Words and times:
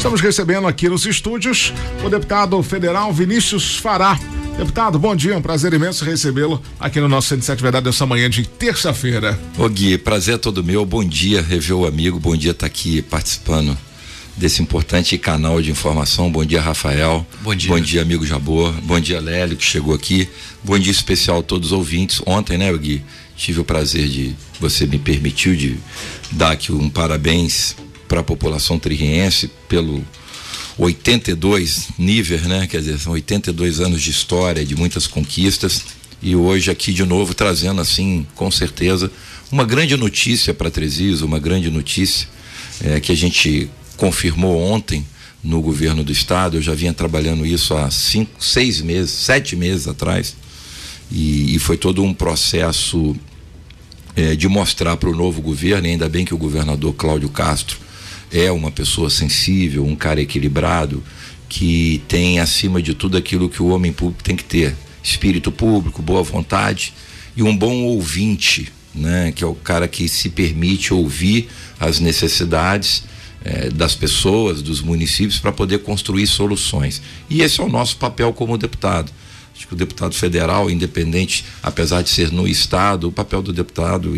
Estamos 0.00 0.22
recebendo 0.22 0.66
aqui 0.66 0.88
nos 0.88 1.04
estúdios 1.04 1.74
o 2.02 2.08
deputado 2.08 2.62
federal 2.62 3.12
Vinícius 3.12 3.76
Fará. 3.76 4.18
Deputado, 4.56 4.98
bom 4.98 5.14
dia, 5.14 5.36
um 5.36 5.42
prazer 5.42 5.74
imenso 5.74 6.06
recebê-lo 6.06 6.60
aqui 6.80 6.98
no 6.98 7.06
nosso 7.06 7.28
107 7.28 7.62
Verdade 7.62 7.86
essa 7.86 8.06
manhã 8.06 8.30
de 8.30 8.48
terça-feira. 8.48 9.38
Ô 9.58 9.68
Gui, 9.68 9.98
prazer 9.98 10.36
é 10.36 10.38
todo 10.38 10.64
meu, 10.64 10.86
bom 10.86 11.04
dia, 11.04 11.42
rever 11.42 11.76
o 11.76 11.86
amigo, 11.86 12.18
bom 12.18 12.34
dia 12.34 12.52
estar 12.52 12.60
tá 12.60 12.66
aqui 12.66 13.02
participando 13.02 13.76
desse 14.38 14.62
importante 14.62 15.18
canal 15.18 15.60
de 15.60 15.70
informação. 15.70 16.32
Bom 16.32 16.46
dia, 16.46 16.62
Rafael. 16.62 17.26
Bom 17.42 17.54
dia. 17.54 17.68
Bom 17.68 17.78
dia, 17.78 18.00
amigo 18.00 18.24
Jabor. 18.24 18.72
Bom 18.80 18.98
dia, 18.98 19.20
Lélio, 19.20 19.54
que 19.54 19.64
chegou 19.64 19.94
aqui. 19.94 20.26
Bom 20.64 20.78
dia 20.78 20.92
especial 20.92 21.40
a 21.40 21.42
todos 21.42 21.72
os 21.72 21.72
ouvintes. 21.72 22.22
Ontem, 22.24 22.56
né, 22.56 22.72
Gui? 22.72 23.04
Tive 23.36 23.60
o 23.60 23.64
prazer 23.64 24.08
de, 24.08 24.34
você 24.58 24.86
me 24.86 24.98
permitiu 24.98 25.54
de 25.54 25.76
dar 26.32 26.52
aqui 26.52 26.72
um 26.72 26.88
parabéns 26.88 27.76
para 28.10 28.22
a 28.22 28.24
população 28.24 28.76
tririense 28.76 29.48
pelo 29.68 30.04
82 30.76 31.90
nível, 31.96 32.40
né? 32.40 32.66
Quer 32.66 32.78
dizer, 32.78 32.98
são 32.98 33.12
82 33.12 33.78
anos 33.78 34.02
de 34.02 34.10
história, 34.10 34.66
de 34.66 34.74
muitas 34.74 35.06
conquistas. 35.06 35.84
E 36.20 36.34
hoje 36.34 36.72
aqui 36.72 36.92
de 36.92 37.04
novo 37.04 37.34
trazendo 37.34 37.80
assim, 37.80 38.26
com 38.34 38.50
certeza, 38.50 39.12
uma 39.52 39.64
grande 39.64 39.96
notícia 39.96 40.52
para 40.52 40.72
Tresis, 40.72 41.22
uma 41.22 41.38
grande 41.38 41.70
notícia 41.70 42.26
é, 42.82 42.98
que 42.98 43.12
a 43.12 43.14
gente 43.14 43.70
confirmou 43.96 44.60
ontem 44.60 45.06
no 45.40 45.62
governo 45.62 46.02
do 46.02 46.10
estado. 46.10 46.56
Eu 46.56 46.62
já 46.62 46.74
vinha 46.74 46.92
trabalhando 46.92 47.46
isso 47.46 47.76
há 47.76 47.88
cinco, 47.92 48.44
seis 48.44 48.80
meses, 48.80 49.12
sete 49.12 49.54
meses 49.54 49.86
atrás. 49.86 50.34
E, 51.12 51.54
e 51.54 51.58
foi 51.60 51.76
todo 51.76 52.02
um 52.02 52.12
processo 52.12 53.14
é, 54.16 54.34
de 54.34 54.48
mostrar 54.48 54.96
para 54.96 55.08
o 55.08 55.14
novo 55.14 55.40
governo, 55.40 55.86
e 55.86 55.90
ainda 55.90 56.08
bem 56.08 56.24
que 56.24 56.34
o 56.34 56.38
governador 56.38 56.92
Cláudio 56.94 57.28
Castro 57.28 57.78
é 58.32 58.50
uma 58.50 58.70
pessoa 58.70 59.10
sensível, 59.10 59.84
um 59.84 59.96
cara 59.96 60.20
equilibrado, 60.20 61.02
que 61.48 62.02
tem 62.06 62.38
acima 62.38 62.80
de 62.80 62.94
tudo 62.94 63.16
aquilo 63.16 63.48
que 63.48 63.62
o 63.62 63.68
homem 63.68 63.92
público 63.92 64.22
tem 64.22 64.36
que 64.36 64.44
ter: 64.44 64.74
espírito 65.02 65.50
público, 65.50 66.00
boa 66.00 66.22
vontade 66.22 66.92
e 67.36 67.42
um 67.42 67.56
bom 67.56 67.84
ouvinte, 67.84 68.72
né? 68.94 69.32
Que 69.32 69.42
é 69.42 69.46
o 69.46 69.54
cara 69.54 69.88
que 69.88 70.08
se 70.08 70.28
permite 70.30 70.94
ouvir 70.94 71.48
as 71.78 72.00
necessidades 72.00 73.04
eh, 73.44 73.70
das 73.70 73.94
pessoas, 73.94 74.62
dos 74.62 74.80
municípios, 74.80 75.38
para 75.38 75.52
poder 75.52 75.78
construir 75.78 76.26
soluções. 76.26 77.00
E 77.28 77.42
esse 77.42 77.60
é 77.60 77.64
o 77.64 77.68
nosso 77.68 77.96
papel 77.96 78.32
como 78.32 78.56
deputado. 78.58 79.10
Acho 79.56 79.66
que 79.66 79.74
o 79.74 79.76
deputado 79.76 80.14
federal, 80.14 80.70
independente, 80.70 81.44
apesar 81.62 82.02
de 82.02 82.08
ser 82.08 82.32
no 82.32 82.48
Estado, 82.48 83.08
o 83.08 83.12
papel 83.12 83.42
do 83.42 83.52
deputado, 83.52 84.16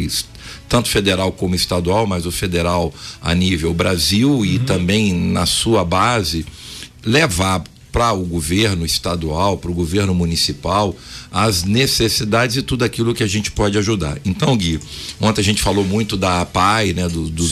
tanto 0.69 0.89
federal 0.89 1.33
como 1.33 1.55
estadual, 1.55 2.07
mas 2.07 2.27
o 2.27 2.33
federal 2.33 2.93
a 3.21 3.35
nível 3.35 3.73
Brasil 3.75 4.31
uhum. 4.31 4.45
e 4.45 4.59
também 4.59 5.13
na 5.13 5.47
sua 5.47 5.85
base, 5.85 6.47
levar 7.05 7.63
para 7.93 8.11
o 8.15 8.25
governo 8.25 8.87
estadual, 8.87 9.59
para 9.59 9.71
o 9.71 9.75
governo 9.75 10.15
municipal, 10.15 10.97
as 11.31 11.63
necessidades 11.63 12.57
e 12.57 12.63
tudo 12.63 12.85
aquilo 12.85 13.15
que 13.15 13.23
a 13.23 13.27
gente 13.27 13.51
pode 13.51 13.77
ajudar. 13.77 14.19
Então, 14.25 14.57
Gui, 14.57 14.81
ontem 15.21 15.43
a 15.43 15.45
gente 15.45 15.63
falou 15.63 15.85
muito 15.85 16.17
da 16.17 16.41
APAI, 16.41 16.95
né? 16.95 17.07
Do, 17.07 17.29
do, 17.29 17.45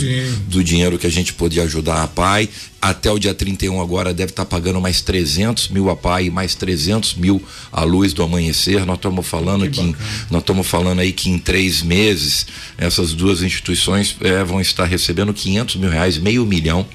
do 0.49 0.65
dinheiro 0.65 0.99
que 0.99 1.07
a 1.07 1.11
gente 1.11 1.35
podia 1.35 1.65
ajudar 1.65 1.97
a 1.97 2.03
APAI. 2.05 2.49
Até 2.83 3.13
o 3.13 3.19
dia 3.19 3.35
31 3.35 3.79
agora 3.79 4.15
deve 4.15 4.33
estar 4.33 4.47
tá 4.47 4.51
pagando 4.51 4.81
mais 4.81 5.03
300 5.03 5.69
mil 5.69 5.91
a 5.91 5.93
APAI 5.93 6.27
e 6.27 6.31
mais 6.31 6.55
300 6.55 7.15
mil 7.17 7.43
a 7.71 7.85
luz 7.85 8.15
do 8.15 8.23
amanhecer. 8.23 8.87
Nós 8.87 8.97
estamos 8.97 9.27
falando 9.27 9.65
que, 9.65 9.71
que 9.73 9.81
em, 9.83 9.97
nós 10.31 10.41
estamos 10.41 10.67
falando 10.67 11.01
aí 11.01 11.13
que 11.13 11.29
em 11.29 11.39
três 11.39 11.83
meses 11.83 12.47
essas 12.79 13.13
duas 13.13 13.43
instituições 13.43 14.17
é, 14.23 14.43
vão 14.43 14.63
estar 14.63 14.87
recebendo 14.87 15.35
500 15.35 15.77
mil 15.77 15.91
reais, 15.91 16.17
meio 16.17 16.47
milhão. 16.47 16.87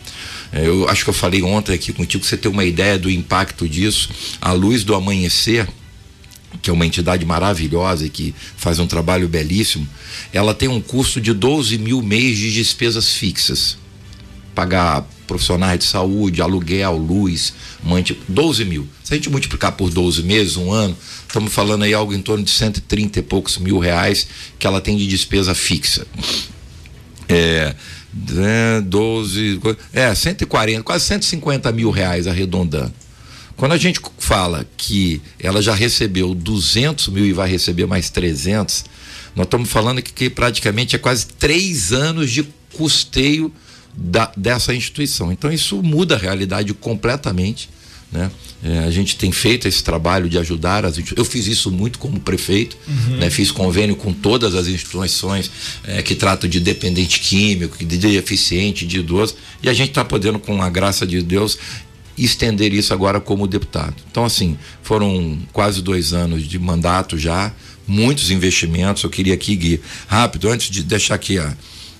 É, 0.56 0.66
eu 0.66 0.88
acho 0.88 1.04
que 1.04 1.10
eu 1.10 1.14
falei 1.14 1.44
ontem 1.44 1.74
aqui 1.74 1.92
contigo, 1.92 2.24
você 2.24 2.38
ter 2.38 2.48
uma 2.48 2.64
ideia 2.64 2.98
do 2.98 3.10
impacto 3.10 3.68
disso. 3.68 4.10
A 4.42 4.54
luz 4.54 4.86
do 4.86 4.96
amanhecer 4.96 5.68
que 6.62 6.70
é 6.70 6.74
uma 6.74 6.86
entidade 6.86 7.26
maravilhosa 7.26 8.06
e 8.06 8.10
que 8.10 8.34
faz 8.56 8.80
um 8.80 8.88
trabalho 8.88 9.28
belíssimo, 9.28 9.86
ela 10.32 10.54
tem 10.54 10.70
um 10.70 10.80
custo 10.80 11.20
de 11.20 11.34
12 11.34 11.78
mil 11.78 12.02
mês 12.02 12.38
de 12.38 12.54
despesas 12.54 13.12
fixas. 13.12 13.78
Pagar 14.54 15.06
profissionais 15.28 15.80
de 15.80 15.86
saúde, 15.86 16.42
aluguel, 16.42 16.96
luz, 16.96 17.54
mante, 17.84 18.18
12 18.28 18.64
mil. 18.64 18.88
Se 19.04 19.14
a 19.14 19.18
gente 19.18 19.30
multiplicar 19.30 19.74
por 19.74 19.90
12 19.90 20.24
meses, 20.24 20.56
um 20.56 20.72
ano, 20.72 20.96
estamos 21.28 21.54
falando 21.54 21.84
aí 21.84 21.94
algo 21.94 22.14
em 22.14 22.22
torno 22.22 22.44
de 22.44 22.52
130 22.52 23.20
e 23.20 23.22
poucos 23.22 23.58
mil 23.58 23.78
reais 23.78 24.28
que 24.58 24.66
ela 24.66 24.80
tem 24.80 24.96
de 24.96 25.06
despesa 25.08 25.54
fixa. 25.54 26.08
É, 27.28 27.76
né, 28.16 28.82
12, 28.82 29.60
é, 29.94 30.16
140, 30.16 30.84
quase 30.84 31.06
150 31.06 31.72
mil 31.72 31.90
reais 31.92 32.28
arredondando. 32.28 32.94
Quando 33.58 33.72
a 33.72 33.78
gente 33.78 34.02
fala 34.18 34.66
que 34.78 35.22
ela 35.40 35.62
já 35.62 35.74
recebeu 35.74 36.34
200 36.34 37.08
mil 37.10 37.26
e 37.26 37.34
vai 37.34 37.50
receber 37.50 37.86
mais 37.86 38.10
300, 38.10 38.86
nós 39.36 39.46
estamos 39.46 39.70
falando 39.70 40.02
que, 40.02 40.12
que 40.12 40.30
praticamente 40.30 40.96
é 40.96 41.00
quase 41.00 41.28
três 41.28 41.94
anos 41.94 42.32
de 42.32 42.48
custeio 42.74 43.52
da, 43.96 44.32
dessa 44.36 44.74
instituição. 44.74 45.32
Então 45.32 45.52
isso 45.52 45.82
muda 45.82 46.16
a 46.16 46.18
realidade 46.18 46.74
completamente. 46.74 47.70
Né? 48.12 48.32
É, 48.64 48.80
a 48.80 48.92
gente 48.92 49.16
tem 49.18 49.32
feito 49.32 49.68
esse 49.68 49.84
trabalho 49.84 50.30
de 50.30 50.38
ajudar 50.38 50.86
as 50.86 50.98
Eu 51.16 51.26
fiz 51.26 51.48
isso 51.48 51.72
muito 51.72 52.00
como 52.00 52.20
prefeito, 52.20 52.78
uhum. 52.88 53.18
né? 53.18 53.30
fiz 53.30 53.52
convênio 53.52 53.96
com 53.96 54.14
todas 54.14 54.56
as 54.56 54.68
instituições 54.68 55.52
é, 55.84 56.02
que 56.02 56.16
tratam 56.16 56.50
de 56.50 56.60
dependente 56.60 57.20
químico, 57.20 57.84
de 57.84 57.98
deficiente, 57.98 58.86
de 58.86 59.00
idoso, 59.00 59.36
e 59.62 59.70
a 59.70 59.74
gente 59.74 59.90
está 59.90 60.06
podendo, 60.06 60.40
com 60.40 60.62
a 60.62 60.70
graça 60.70 61.06
de 61.06 61.22
Deus, 61.22 61.58
estender 62.18 62.74
isso 62.74 62.94
agora 62.94 63.20
como 63.20 63.48
deputado. 63.48 63.96
Então, 64.10 64.26
assim, 64.26 64.58
foram 64.82 65.38
quase 65.52 65.82
dois 65.82 66.14
anos 66.14 66.48
de 66.48 66.58
mandato 66.58 67.18
já, 67.18 67.52
muitos 67.86 68.32
investimentos. 68.32 69.04
Eu 69.04 69.10
queria 69.10 69.34
aqui, 69.34 69.56
Gui, 69.56 69.82
rápido, 70.08 70.50
antes 70.50 70.70
de 70.70 70.84
deixar 70.84 71.16
aqui 71.16 71.38
a, 71.38 71.56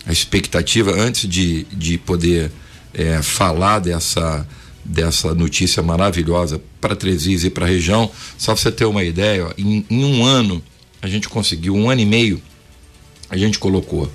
a 0.06 0.12
expectativa, 0.12 0.92
antes 0.92 1.30
de, 1.30 1.66
de 1.72 1.98
poder 1.98 2.52
é, 2.94 3.22
falar 3.22 3.80
dessa, 3.80 4.48
dessa 4.86 5.34
notícia 5.34 5.82
maravilhosa 5.82 6.62
para 6.80 6.96
Tresis 6.96 7.44
e 7.44 7.50
para 7.50 7.66
a 7.66 7.70
região, 7.70 8.10
só 8.38 8.54
para 8.54 8.62
você 8.62 8.72
ter 8.72 8.86
uma 8.86 9.04
ideia, 9.04 9.48
ó, 9.48 9.52
em, 9.58 9.86
em 9.90 10.06
um 10.06 10.24
ano, 10.24 10.64
a 11.02 11.08
gente 11.08 11.28
conseguiu, 11.28 11.76
um 11.76 11.90
ano 11.90 12.02
e 12.02 12.06
meio, 12.06 12.42
a 13.30 13.36
gente 13.36 13.60
colocou 13.60 14.10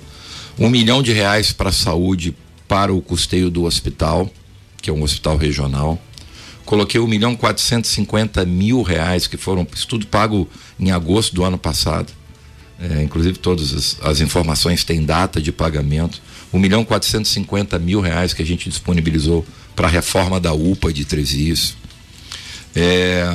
um 0.57 0.69
milhão 0.69 1.03
de 1.03 1.11
reais 1.11 1.51
para 1.51 1.69
a 1.69 1.73
saúde, 1.73 2.35
para 2.67 2.93
o 2.93 3.01
custeio 3.01 3.49
do 3.49 3.63
hospital 3.63 4.31
que 4.81 4.89
é 4.89 4.93
um 4.93 5.03
hospital 5.03 5.37
regional. 5.37 6.01
Coloquei 6.65 6.99
um 6.99 7.07
milhão 7.07 7.35
quatrocentos 7.35 7.91
cinquenta 7.91 8.45
mil 8.45 8.81
reais, 8.81 9.27
que 9.27 9.37
foram 9.37 9.67
estudo 9.73 10.07
pago 10.07 10.49
em 10.79 10.91
agosto 10.91 11.35
do 11.35 11.43
ano 11.43 11.57
passado. 11.57 12.11
É, 12.79 13.03
inclusive 13.03 13.37
todas 13.37 13.73
as, 13.73 13.97
as, 14.01 14.21
informações 14.21 14.83
têm 14.83 15.05
data 15.05 15.39
de 15.39 15.51
pagamento. 15.51 16.19
Um 16.51 16.59
milhão 16.59 16.83
quatrocentos 16.83 17.29
cinquenta 17.29 17.77
mil 17.77 18.01
reais 18.01 18.33
que 18.33 18.41
a 18.41 18.45
gente 18.45 18.67
disponibilizou 18.67 19.45
para 19.75 19.87
a 19.87 19.91
reforma 19.91 20.39
da 20.39 20.53
UPA 20.53 20.91
de 20.91 21.05
Tresias. 21.05 21.75
É, 22.75 23.25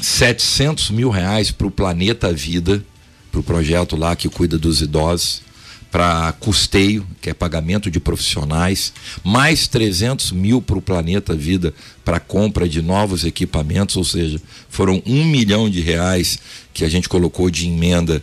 700 0.00 0.90
mil 0.90 1.10
reais 1.10 1.50
para 1.50 1.66
o 1.66 1.70
Planeta 1.70 2.32
Vida, 2.32 2.84
para 3.30 3.40
o 3.40 3.42
projeto 3.42 3.96
lá 3.96 4.14
que 4.16 4.28
cuida 4.28 4.58
dos 4.58 4.80
idosos 4.80 5.42
para 5.90 6.32
custeio, 6.32 7.04
que 7.20 7.30
é 7.30 7.34
pagamento 7.34 7.90
de 7.90 7.98
profissionais, 7.98 8.92
mais 9.24 9.66
300 9.66 10.30
mil 10.32 10.62
para 10.62 10.78
o 10.78 10.82
Planeta 10.82 11.34
Vida 11.34 11.74
para 12.04 12.20
compra 12.20 12.68
de 12.68 12.80
novos 12.80 13.24
equipamentos, 13.24 13.96
ou 13.96 14.04
seja, 14.04 14.40
foram 14.68 15.02
um 15.04 15.24
milhão 15.24 15.68
de 15.68 15.80
reais 15.80 16.38
que 16.72 16.84
a 16.84 16.88
gente 16.88 17.08
colocou 17.08 17.50
de 17.50 17.66
emenda 17.66 18.22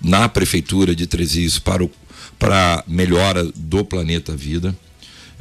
na 0.00 0.28
Prefeitura 0.28 0.94
de 0.94 1.06
Tresis 1.06 1.58
para, 1.58 1.84
o, 1.84 1.90
para 2.38 2.84
melhora 2.86 3.44
do 3.56 3.84
Planeta 3.84 4.36
Vida. 4.36 4.74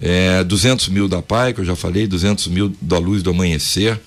É, 0.02 0.44
200 0.44 0.90
mil 0.90 1.08
da 1.08 1.22
PAI, 1.22 1.54
que 1.54 1.62
eu 1.62 1.66
já 1.66 1.76
falei, 1.76 2.08
200 2.08 2.48
mil 2.48 2.74
da 2.82 2.98
Luz 2.98 3.22
do 3.22 3.32
Amanhecer, 3.32 4.00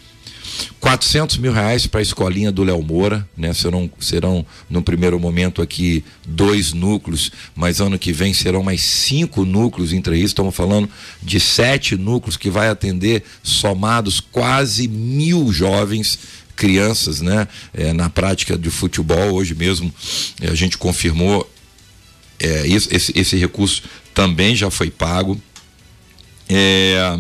400 0.81 1.39
mil 1.39 1.53
reais 1.53 1.87
para 1.87 2.01
a 2.01 2.03
escolinha 2.03 2.51
do 2.51 2.65
Léo 2.65 2.83
Moura, 2.83 3.27
né? 3.37 3.53
Serão, 3.55 3.91
serão, 4.01 4.45
no 4.69 4.83
primeiro 4.83 5.19
momento 5.19 5.63
aqui, 5.63 6.05
dois 6.27 6.73
núcleos, 6.73 7.31
mas 7.55 7.81
ano 7.81 7.99
que 7.99 8.13
vem 8.13 8.35
serão 8.35 8.63
mais 8.63 8.83
cinco 8.83 9.45
núcleos 9.45 9.93
entre 9.93 10.17
isso. 10.17 10.27
Estamos 10.27 10.55
falando 10.55 10.89
de 11.23 11.39
sete 11.39 11.97
núcleos 11.97 12.37
que 12.37 12.51
vai 12.51 12.69
atender 12.69 13.23
somados 13.43 14.21
quase 14.21 14.89
mil 14.89 15.53
jovens 15.53 16.19
crianças, 16.57 17.21
né? 17.21 17.49
É, 17.73 17.93
na 17.93 18.11
prática 18.11 18.59
de 18.59 18.71
futebol, 18.71 19.33
hoje 19.33 19.55
mesmo 19.55 19.93
é, 20.41 20.49
a 20.49 20.55
gente 20.55 20.77
confirmou 20.77 21.49
é, 22.39 22.67
esse, 22.67 23.13
esse 23.19 23.37
recurso 23.37 23.83
também 24.13 24.55
já 24.55 24.71
foi 24.71 24.91
pago. 24.91 25.41
É, 26.55 27.19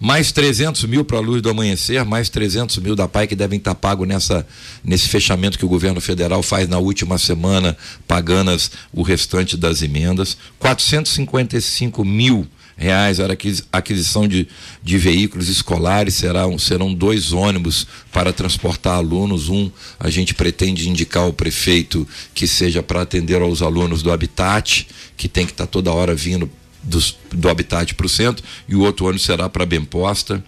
mais 0.00 0.30
300 0.30 0.84
mil 0.84 1.04
para 1.04 1.18
a 1.18 1.20
luz 1.20 1.42
do 1.42 1.50
amanhecer, 1.50 2.04
mais 2.04 2.28
300 2.28 2.78
mil 2.78 2.94
da 2.94 3.08
PAI 3.08 3.26
que 3.26 3.34
devem 3.34 3.58
estar 3.58 3.74
pagos 3.74 4.06
nessa, 4.06 4.46
nesse 4.82 5.08
fechamento 5.08 5.58
que 5.58 5.64
o 5.64 5.68
governo 5.68 6.00
federal 6.00 6.42
faz 6.42 6.68
na 6.68 6.78
última 6.78 7.18
semana, 7.18 7.76
pagando 8.06 8.52
as, 8.52 8.70
o 8.92 9.02
restante 9.02 9.56
das 9.56 9.82
emendas. 9.82 10.36
455 10.58 12.04
mil 12.04 12.46
reais 12.76 13.18
era 13.18 13.36
aquisição 13.72 14.28
de, 14.28 14.46
de 14.84 14.98
veículos 14.98 15.48
escolares, 15.48 16.14
serão, 16.14 16.56
serão 16.56 16.94
dois 16.94 17.32
ônibus 17.32 17.88
para 18.12 18.32
transportar 18.32 18.94
alunos. 18.94 19.48
Um 19.48 19.68
a 19.98 20.08
gente 20.08 20.32
pretende 20.32 20.88
indicar 20.88 21.24
ao 21.24 21.32
prefeito 21.32 22.06
que 22.32 22.46
seja 22.46 22.84
para 22.84 23.02
atender 23.02 23.42
aos 23.42 23.62
alunos 23.62 24.00
do 24.00 24.12
Habitat, 24.12 24.86
que 25.16 25.28
tem 25.28 25.44
que 25.44 25.50
estar 25.50 25.66
tá 25.66 25.70
toda 25.70 25.92
hora 25.92 26.14
vindo 26.14 26.48
dos, 26.88 27.16
do 27.30 27.48
Habitat 27.48 27.94
para 27.94 28.06
o 28.06 28.08
centro 28.08 28.44
e 28.68 28.74
o 28.74 28.80
outro 28.80 29.06
ônibus 29.06 29.24
será 29.24 29.48
para 29.48 29.64
Bem 29.66 29.84
Posta. 29.84 30.42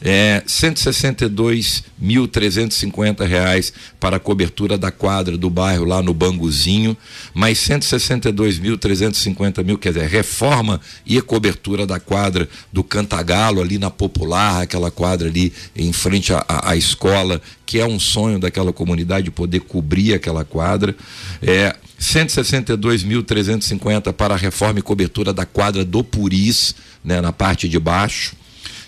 É, 0.00 0.42
162.350 0.46 3.24
reais 3.24 3.72
para 4.00 4.16
a 4.16 4.20
cobertura 4.20 4.76
da 4.76 4.90
quadra 4.90 5.36
do 5.36 5.48
bairro 5.48 5.84
lá 5.84 6.02
no 6.02 6.12
Banguzinho, 6.12 6.96
mais 7.32 7.58
162.350 7.58 9.62
mil, 9.64 9.78
quer 9.78 9.92
dizer, 9.92 10.08
reforma 10.08 10.80
e 11.06 11.20
cobertura 11.20 11.86
da 11.86 12.00
quadra 12.00 12.48
do 12.72 12.82
Cantagalo 12.82 13.60
ali 13.60 13.78
na 13.78 13.90
Popular, 13.90 14.62
aquela 14.62 14.90
quadra 14.90 15.28
ali 15.28 15.52
em 15.76 15.92
frente 15.92 16.32
à, 16.32 16.44
à 16.48 16.74
escola, 16.74 17.40
que 17.64 17.78
é 17.78 17.86
um 17.86 18.00
sonho 18.00 18.38
daquela 18.38 18.72
comunidade 18.72 19.30
poder 19.30 19.60
cobrir 19.60 20.14
aquela 20.14 20.44
quadra. 20.44 20.96
É, 21.40 21.76
162.350 22.02 24.12
para 24.12 24.34
a 24.34 24.36
reforma 24.36 24.80
e 24.80 24.82
cobertura 24.82 25.32
da 25.32 25.46
quadra 25.46 25.84
do 25.84 26.02
Puris, 26.02 26.74
né, 27.04 27.20
na 27.20 27.32
parte 27.32 27.68
de 27.68 27.78
baixo. 27.78 28.34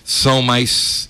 São 0.04 0.42
mais. 0.42 1.08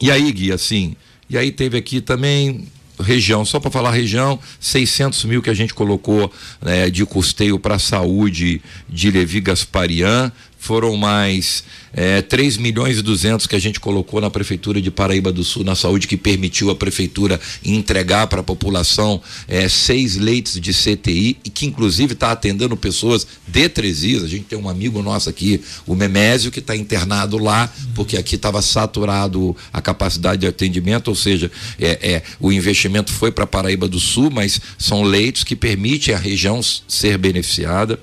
E 0.00 0.10
aí, 0.10 0.30
Gui, 0.30 0.52
assim. 0.52 0.94
E 1.28 1.36
aí 1.38 1.50
teve 1.50 1.78
aqui 1.78 2.02
também 2.02 2.68
região, 3.00 3.44
só 3.46 3.58
para 3.58 3.70
falar 3.70 3.92
região, 3.92 4.38
600 4.60 5.24
mil 5.24 5.40
que 5.40 5.48
a 5.48 5.54
gente 5.54 5.72
colocou 5.72 6.30
né, 6.60 6.90
de 6.90 7.06
custeio 7.06 7.58
para 7.58 7.76
a 7.76 7.78
saúde 7.78 8.60
de 8.88 9.10
Levi 9.10 9.40
Gasparian, 9.40 10.30
foram 10.60 10.94
mais 10.94 11.64
é, 11.92 12.20
3 12.20 12.58
milhões 12.58 12.98
e 12.98 13.02
200 13.02 13.46
que 13.46 13.56
a 13.56 13.58
gente 13.58 13.80
colocou 13.80 14.20
na 14.20 14.30
Prefeitura 14.30 14.80
de 14.80 14.90
Paraíba 14.90 15.32
do 15.32 15.42
Sul, 15.42 15.64
na 15.64 15.74
saúde, 15.74 16.06
que 16.06 16.18
permitiu 16.18 16.70
a 16.70 16.76
Prefeitura 16.76 17.40
entregar 17.64 18.26
para 18.26 18.40
a 18.40 18.44
população 18.44 19.22
é, 19.48 19.68
seis 19.70 20.16
leitos 20.16 20.60
de 20.60 20.72
CTI 20.72 21.38
e 21.42 21.48
que, 21.48 21.64
inclusive, 21.64 22.12
está 22.12 22.30
atendendo 22.30 22.76
pessoas 22.76 23.26
de 23.48 23.68
Tresis. 23.70 24.22
A 24.22 24.28
gente 24.28 24.44
tem 24.44 24.58
um 24.58 24.68
amigo 24.68 25.02
nosso 25.02 25.30
aqui, 25.30 25.62
o 25.86 25.94
Memésio, 25.94 26.50
que 26.50 26.60
está 26.60 26.76
internado 26.76 27.38
lá, 27.38 27.72
porque 27.94 28.18
aqui 28.18 28.34
estava 28.34 28.60
saturado 28.60 29.56
a 29.72 29.80
capacidade 29.80 30.42
de 30.42 30.46
atendimento, 30.46 31.08
ou 31.08 31.14
seja, 31.14 31.50
é, 31.80 31.98
é 32.02 32.22
o 32.38 32.52
investimento 32.52 33.10
foi 33.10 33.32
para 33.32 33.46
Paraíba 33.46 33.88
do 33.88 33.98
Sul, 33.98 34.30
mas 34.30 34.60
são 34.78 35.02
leitos 35.02 35.42
que 35.42 35.56
permitem 35.56 36.14
a 36.14 36.18
região 36.18 36.60
ser 36.86 37.16
beneficiada 37.16 37.98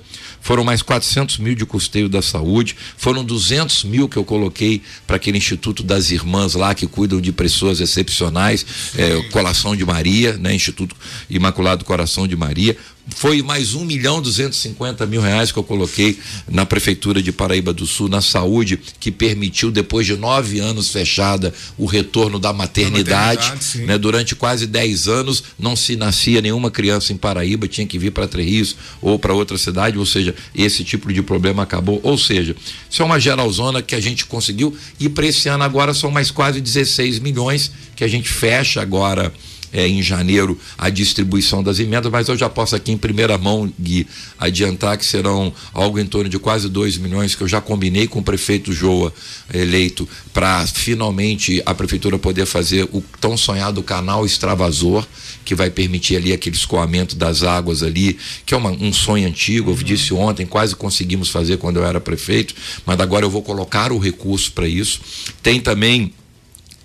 foram 0.48 0.64
mais 0.64 0.80
400 0.80 1.36
mil 1.36 1.54
de 1.54 1.66
custeio 1.66 2.08
da 2.08 2.22
saúde, 2.22 2.74
foram 2.96 3.22
200 3.22 3.84
mil 3.84 4.08
que 4.08 4.16
eu 4.16 4.24
coloquei 4.24 4.80
para 5.06 5.16
aquele 5.16 5.36
Instituto 5.36 5.82
das 5.82 6.10
Irmãs 6.10 6.54
lá 6.54 6.74
que 6.74 6.86
cuidam 6.86 7.20
de 7.20 7.30
pessoas 7.32 7.82
excepcionais, 7.82 8.64
é, 8.96 9.20
Colação 9.24 9.76
de 9.76 9.84
Maria, 9.84 10.38
né, 10.38 10.54
Instituto 10.54 10.96
Imaculado 11.28 11.84
Coração 11.84 12.26
de 12.26 12.34
Maria, 12.34 12.74
foi 13.16 13.42
mais 13.42 13.74
um 13.74 13.84
milhão 13.84 14.20
duzentos 14.20 14.66
mil 15.08 15.20
reais 15.20 15.50
que 15.50 15.58
eu 15.58 15.64
coloquei 15.64 16.18
na 16.48 16.66
prefeitura 16.66 17.22
de 17.22 17.32
Paraíba 17.32 17.72
do 17.72 17.86
Sul 17.86 18.08
na 18.08 18.20
saúde 18.20 18.78
que 19.00 19.10
permitiu 19.10 19.70
depois 19.70 20.06
de 20.06 20.16
nove 20.16 20.58
anos 20.60 20.90
fechada 20.90 21.52
o 21.76 21.86
retorno 21.86 22.38
da 22.38 22.52
maternidade, 22.52 23.48
maternidade 23.48 23.86
né? 23.86 23.98
Durante 23.98 24.34
quase 24.34 24.66
dez 24.66 25.08
anos 25.08 25.42
não 25.58 25.74
se 25.74 25.96
nascia 25.96 26.40
nenhuma 26.40 26.70
criança 26.70 27.12
em 27.12 27.16
Paraíba 27.16 27.66
tinha 27.66 27.86
que 27.86 27.98
vir 27.98 28.12
para 28.12 28.28
Três 28.28 28.76
ou 29.00 29.18
para 29.18 29.32
outra 29.32 29.56
cidade, 29.56 29.98
ou 29.98 30.06
seja, 30.06 30.34
esse 30.54 30.84
tipo 30.84 31.12
de 31.12 31.22
problema 31.22 31.62
acabou, 31.62 32.00
ou 32.02 32.18
seja, 32.18 32.54
isso 32.90 33.02
é 33.02 33.04
uma 33.04 33.18
geralzona 33.18 33.82
que 33.82 33.94
a 33.94 34.00
gente 34.00 34.26
conseguiu 34.26 34.76
e 35.00 35.08
para 35.08 35.26
esse 35.26 35.48
ano 35.48 35.64
agora 35.64 35.94
são 35.94 36.10
mais 36.10 36.30
quase 36.30 36.60
16 36.60 37.18
milhões 37.18 37.72
que 37.96 38.04
a 38.04 38.08
gente 38.08 38.28
fecha 38.28 38.80
agora 38.80 39.32
é, 39.72 39.86
em 39.86 40.02
janeiro 40.02 40.58
a 40.76 40.90
distribuição 40.90 41.62
das 41.62 41.78
emendas, 41.78 42.10
mas 42.10 42.28
eu 42.28 42.36
já 42.36 42.48
posso 42.48 42.76
aqui 42.76 42.92
em 42.92 42.96
primeira 42.96 43.36
mão, 43.36 43.72
Gui, 43.78 44.06
adiantar 44.38 44.96
que 44.96 45.04
serão 45.04 45.52
algo 45.72 45.98
em 45.98 46.06
torno 46.06 46.28
de 46.28 46.38
quase 46.38 46.68
2 46.68 46.98
milhões 46.98 47.34
que 47.34 47.42
eu 47.42 47.48
já 47.48 47.60
combinei 47.60 48.06
com 48.06 48.20
o 48.20 48.22
prefeito 48.22 48.72
Joa 48.72 49.12
eleito 49.52 50.08
para 50.32 50.66
finalmente 50.66 51.62
a 51.64 51.74
prefeitura 51.74 52.18
poder 52.18 52.46
fazer 52.46 52.88
o 52.92 53.02
tão 53.20 53.36
sonhado 53.36 53.82
canal 53.82 54.24
extravasor 54.24 55.06
que 55.44 55.54
vai 55.54 55.70
permitir 55.70 56.16
ali 56.16 56.32
aquele 56.32 56.56
escoamento 56.56 57.16
das 57.16 57.42
águas 57.42 57.82
ali, 57.82 58.18
que 58.44 58.52
é 58.52 58.56
uma, 58.56 58.70
um 58.70 58.92
sonho 58.92 59.26
antigo, 59.26 59.70
eu 59.70 59.74
uhum. 59.74 59.82
disse 59.82 60.12
ontem, 60.12 60.44
quase 60.46 60.76
conseguimos 60.76 61.30
fazer 61.30 61.56
quando 61.56 61.78
eu 61.78 61.86
era 61.86 62.00
prefeito, 62.00 62.54
mas 62.84 63.00
agora 63.00 63.24
eu 63.24 63.30
vou 63.30 63.42
colocar 63.42 63.90
o 63.90 63.98
recurso 63.98 64.52
para 64.52 64.68
isso. 64.68 65.00
Tem 65.42 65.58
também 65.58 66.12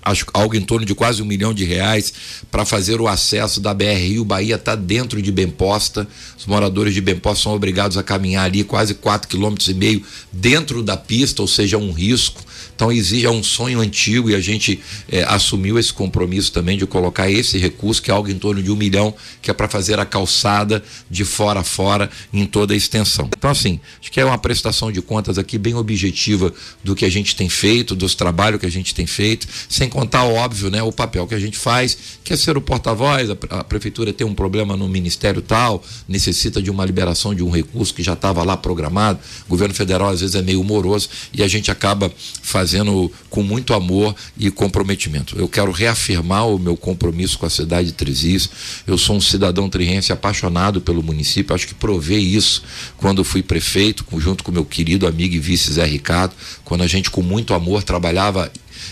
acho 0.04 0.26
algo 0.34 0.56
em 0.56 0.62
torno 0.62 0.86
de 0.86 0.94
quase 0.94 1.22
um 1.22 1.26
milhão 1.26 1.54
de 1.54 1.64
reais 1.64 2.14
para 2.52 2.66
fazer 2.66 3.00
o 3.00 3.08
acesso 3.08 3.60
da 3.60 3.74
BR 3.74 3.96
Rio 3.98 4.26
Bahia 4.26 4.56
está 4.56 4.76
dentro 4.76 5.22
de 5.22 5.32
Bemposta. 5.32 6.08
Os 6.38 6.46
moradores 6.46 6.94
de 6.94 7.02
Bemposta 7.02 7.44
são 7.44 7.54
obrigados 7.54 7.98
a 7.98 8.04
caminhar 8.04 8.46
ali 8.46 8.64
quase 8.64 8.94
quatro 8.94 9.28
quilômetros 9.28 9.68
e 9.70 9.74
meio 9.74 10.04
dentro 10.32 10.84
da 10.84 10.98
pista, 10.98 11.42
ou 11.42 11.48
seja, 11.48 11.78
um 11.78 11.92
risco. 11.92 12.42
Então 12.83 12.91
é 12.91 13.30
um 13.30 13.41
sonho 13.41 13.80
antigo 13.80 14.30
e 14.30 14.35
a 14.35 14.41
gente 14.41 14.81
é, 15.09 15.24
assumiu 15.24 15.80
esse 15.80 15.94
compromisso 15.94 16.51
também 16.51 16.77
de 16.77 16.85
colocar 16.85 17.31
esse 17.31 17.57
recurso, 17.57 18.01
que 18.01 18.12
é 18.12 18.13
algo 18.13 18.30
em 18.30 18.38
torno 18.38 18.62
de 18.62 18.69
um 18.69 18.75
milhão, 18.75 19.13
que 19.41 19.50
é 19.50 19.53
para 19.53 19.69
fazer 19.69 20.00
a 20.00 20.06
calçada 20.06 20.83
de 21.09 21.24
fora 21.24 21.62
a 21.62 21.63
fora 21.63 22.09
em 22.33 22.45
toda 22.45 22.74
a 22.74 22.77
extensão. 22.77 23.30
Então, 23.38 23.50
assim, 23.50 23.80
acho 24.01 24.12
que 24.12 24.19
é 24.19 24.25
uma 24.25 24.38
prestação 24.38 24.91
de 24.91 25.01
contas 25.01 25.38
aqui 25.38 25.57
bem 25.57 25.75
objetiva 25.75 26.53
do 26.83 26.94
que 26.94 27.06
a 27.06 27.09
gente 27.09 27.38
tem 27.38 27.47
feito, 27.47 27.95
dos 27.95 28.15
trabalhos 28.15 28.59
que 28.59 28.65
a 28.65 28.71
gente 28.71 28.94
tem 28.94 29.07
feito, 29.07 29.47
sem 29.69 29.88
contar, 29.88 30.25
óbvio, 30.25 30.69
né, 30.69 30.83
o 30.83 30.91
papel 30.91 31.25
que 31.25 31.35
a 31.35 31.39
gente 31.39 31.57
faz, 31.57 31.97
que 32.21 32.33
é 32.33 32.35
ser 32.35 32.57
o 32.57 32.62
porta-voz, 32.62 33.30
a, 33.30 33.38
a 33.59 33.63
prefeitura 33.63 34.12
tem 34.12 34.27
um 34.27 34.35
problema 34.35 34.75
no 34.75 34.89
ministério 34.89 35.41
tal, 35.41 35.81
necessita 36.06 36.62
de 36.62 36.69
uma 36.69 36.83
liberação 36.83 37.33
de 37.33 37.44
um 37.44 37.50
recurso 37.50 37.94
que 37.94 38.03
já 38.03 38.13
estava 38.13 38.44
lá 38.44 38.57
programado, 38.57 39.19
o 39.45 39.50
governo 39.50 39.74
federal 39.74 40.09
às 40.09 40.19
vezes 40.19 40.35
é 40.35 40.41
meio 40.41 40.62
moroso 40.65 41.07
e 41.33 41.41
a 41.41 41.47
gente 41.47 41.71
acaba 41.71 42.12
fazendo 42.41 42.73
fazendo 42.74 43.12
com 43.30 43.44
muito 43.44 43.74
amor 43.74 44.16
e 44.36 44.50
comprometimento. 44.50 45.38
Eu 45.38 45.48
quero 45.48 45.72
reafirmar 45.72 46.48
o 46.48 46.58
meu 46.58 46.75
compromisso 46.75 47.38
com 47.38 47.46
a 47.46 47.50
cidade 47.50 47.88
de 47.90 47.94
Tresis. 47.94 48.50
Eu 48.88 48.98
sou 48.98 49.16
um 49.16 49.22
cidadão 49.22 49.70
triense 49.70 50.12
apaixonado 50.12 50.81
pelo 50.81 51.04
município. 51.04 51.54
Acho 51.54 51.68
que 51.68 51.75
provei 51.75 52.20
isso 52.20 52.64
quando 52.98 53.24
fui 53.24 53.44
prefeito, 53.44 54.04
junto 54.18 54.44
com 54.44 54.52
meu 54.52 54.66
querido 54.66 55.06
amigo 55.06 55.36
e 55.36 55.40
vice 55.40 55.72
Zé 55.72 55.86
Ricardo, 55.86 56.34
quando 56.64 56.81
a 56.81 56.88
gente 56.88 57.12
com 57.12 57.22
muito 57.22 57.54
amor 57.54 57.84
trabalhava 57.84 58.52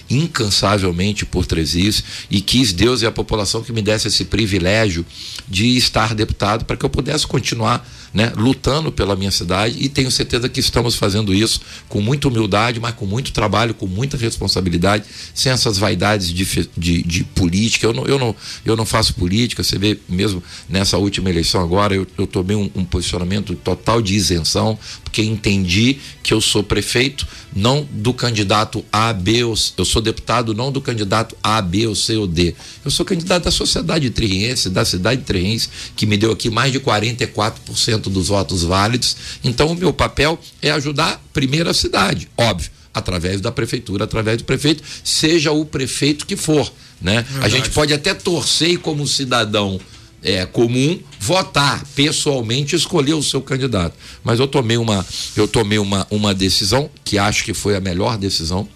incansavelmente 0.09 1.25
por 1.25 1.45
Tresis 1.47 2.03
e 2.29 2.39
quis 2.39 2.71
Deus 2.71 3.01
e 3.01 3.07
a 3.07 3.11
população 3.11 3.63
que 3.63 3.73
me 3.73 3.81
desse 3.81 4.07
esse 4.07 4.25
privilégio 4.25 5.05
de 5.47 5.75
estar 5.75 6.13
deputado 6.13 6.65
para 6.65 6.77
que 6.77 6.85
eu 6.85 6.89
pudesse 6.89 7.25
continuar 7.25 7.87
né, 8.13 8.31
lutando 8.35 8.91
pela 8.91 9.15
minha 9.15 9.31
cidade 9.31 9.77
e 9.79 9.87
tenho 9.87 10.11
certeza 10.11 10.49
que 10.49 10.59
estamos 10.59 10.95
fazendo 10.95 11.33
isso 11.33 11.61
com 11.87 12.01
muita 12.01 12.27
humildade, 12.27 12.79
mas 12.79 12.93
com 12.93 13.05
muito 13.05 13.31
trabalho, 13.31 13.73
com 13.73 13.87
muita 13.87 14.17
responsabilidade, 14.17 15.05
sem 15.33 15.51
essas 15.51 15.77
vaidades 15.77 16.33
de, 16.33 16.69
de, 16.77 17.03
de 17.03 17.23
política. 17.23 17.87
Eu 17.87 17.93
não, 17.93 18.05
eu, 18.05 18.19
não, 18.19 18.35
eu 18.65 18.75
não 18.75 18.85
faço 18.85 19.13
política, 19.13 19.63
você 19.63 19.77
vê 19.77 19.97
mesmo 20.09 20.43
nessa 20.67 20.97
última 20.97 21.29
eleição 21.29 21.61
agora, 21.61 21.95
eu, 21.95 22.05
eu 22.17 22.27
tomei 22.27 22.55
um, 22.55 22.69
um 22.75 22.83
posicionamento 22.83 23.55
total 23.55 24.01
de 24.01 24.13
isenção, 24.13 24.77
porque 25.03 25.21
entendi 25.21 25.97
que 26.23 26.33
eu 26.33 26.41
sou 26.41 26.63
prefeito, 26.63 27.27
não 27.55 27.87
do 27.91 28.13
candidato 28.13 28.83
A, 28.91 29.11
B, 29.11 29.43
ou, 29.43 29.55
eu 29.77 29.85
sou 29.85 30.01
deputado 30.01 30.53
não 30.53 30.71
do 30.71 30.81
candidato 30.81 31.35
A, 31.43 31.61
B, 31.61 31.87
ou 31.87 31.95
C 31.95 32.15
ou 32.15 32.27
D. 32.27 32.55
Eu 32.83 32.91
sou 32.91 33.05
candidato 33.05 33.43
da 33.43 33.51
sociedade 33.51 34.09
triense, 34.09 34.69
da 34.69 34.85
cidade 34.85 35.21
triense, 35.23 35.69
que 35.95 36.05
me 36.05 36.17
deu 36.17 36.31
aqui 36.31 36.49
mais 36.49 36.71
de 36.71 36.79
44% 36.79 38.00
dos 38.09 38.27
votos 38.27 38.63
válidos. 38.63 39.15
Então, 39.43 39.67
o 39.67 39.75
meu 39.75 39.93
papel 39.93 40.39
é 40.61 40.71
ajudar 40.71 41.21
primeiro 41.33 41.69
a 41.69 41.73
cidade, 41.73 42.29
óbvio, 42.37 42.71
através 42.93 43.39
da 43.41 43.51
prefeitura, 43.51 44.03
através 44.03 44.37
do 44.37 44.43
prefeito, 44.43 44.83
seja 45.03 45.51
o 45.51 45.65
prefeito 45.65 46.25
que 46.25 46.35
for. 46.35 46.71
Né? 47.01 47.25
A 47.41 47.49
gente 47.49 47.69
pode 47.69 47.93
até 47.93 48.13
torcer 48.13 48.77
como 48.79 49.07
cidadão 49.07 49.79
é, 50.23 50.45
comum 50.45 50.99
votar 51.19 51.83
pessoalmente 51.95 52.75
escolher 52.75 53.13
o 53.13 53.23
seu 53.23 53.41
candidato. 53.41 53.95
Mas 54.23 54.39
eu 54.39 54.47
tomei 54.47 54.77
uma 54.77 55.05
eu 55.35 55.47
tomei 55.47 55.79
uma, 55.79 56.05
uma 56.11 56.33
decisão 56.33 56.89
que 57.03 57.17
acho 57.17 57.43
que 57.43 57.53
foi 57.53 57.75
a 57.75 57.79
melhor 57.79 58.17
decisão, 58.17 58.67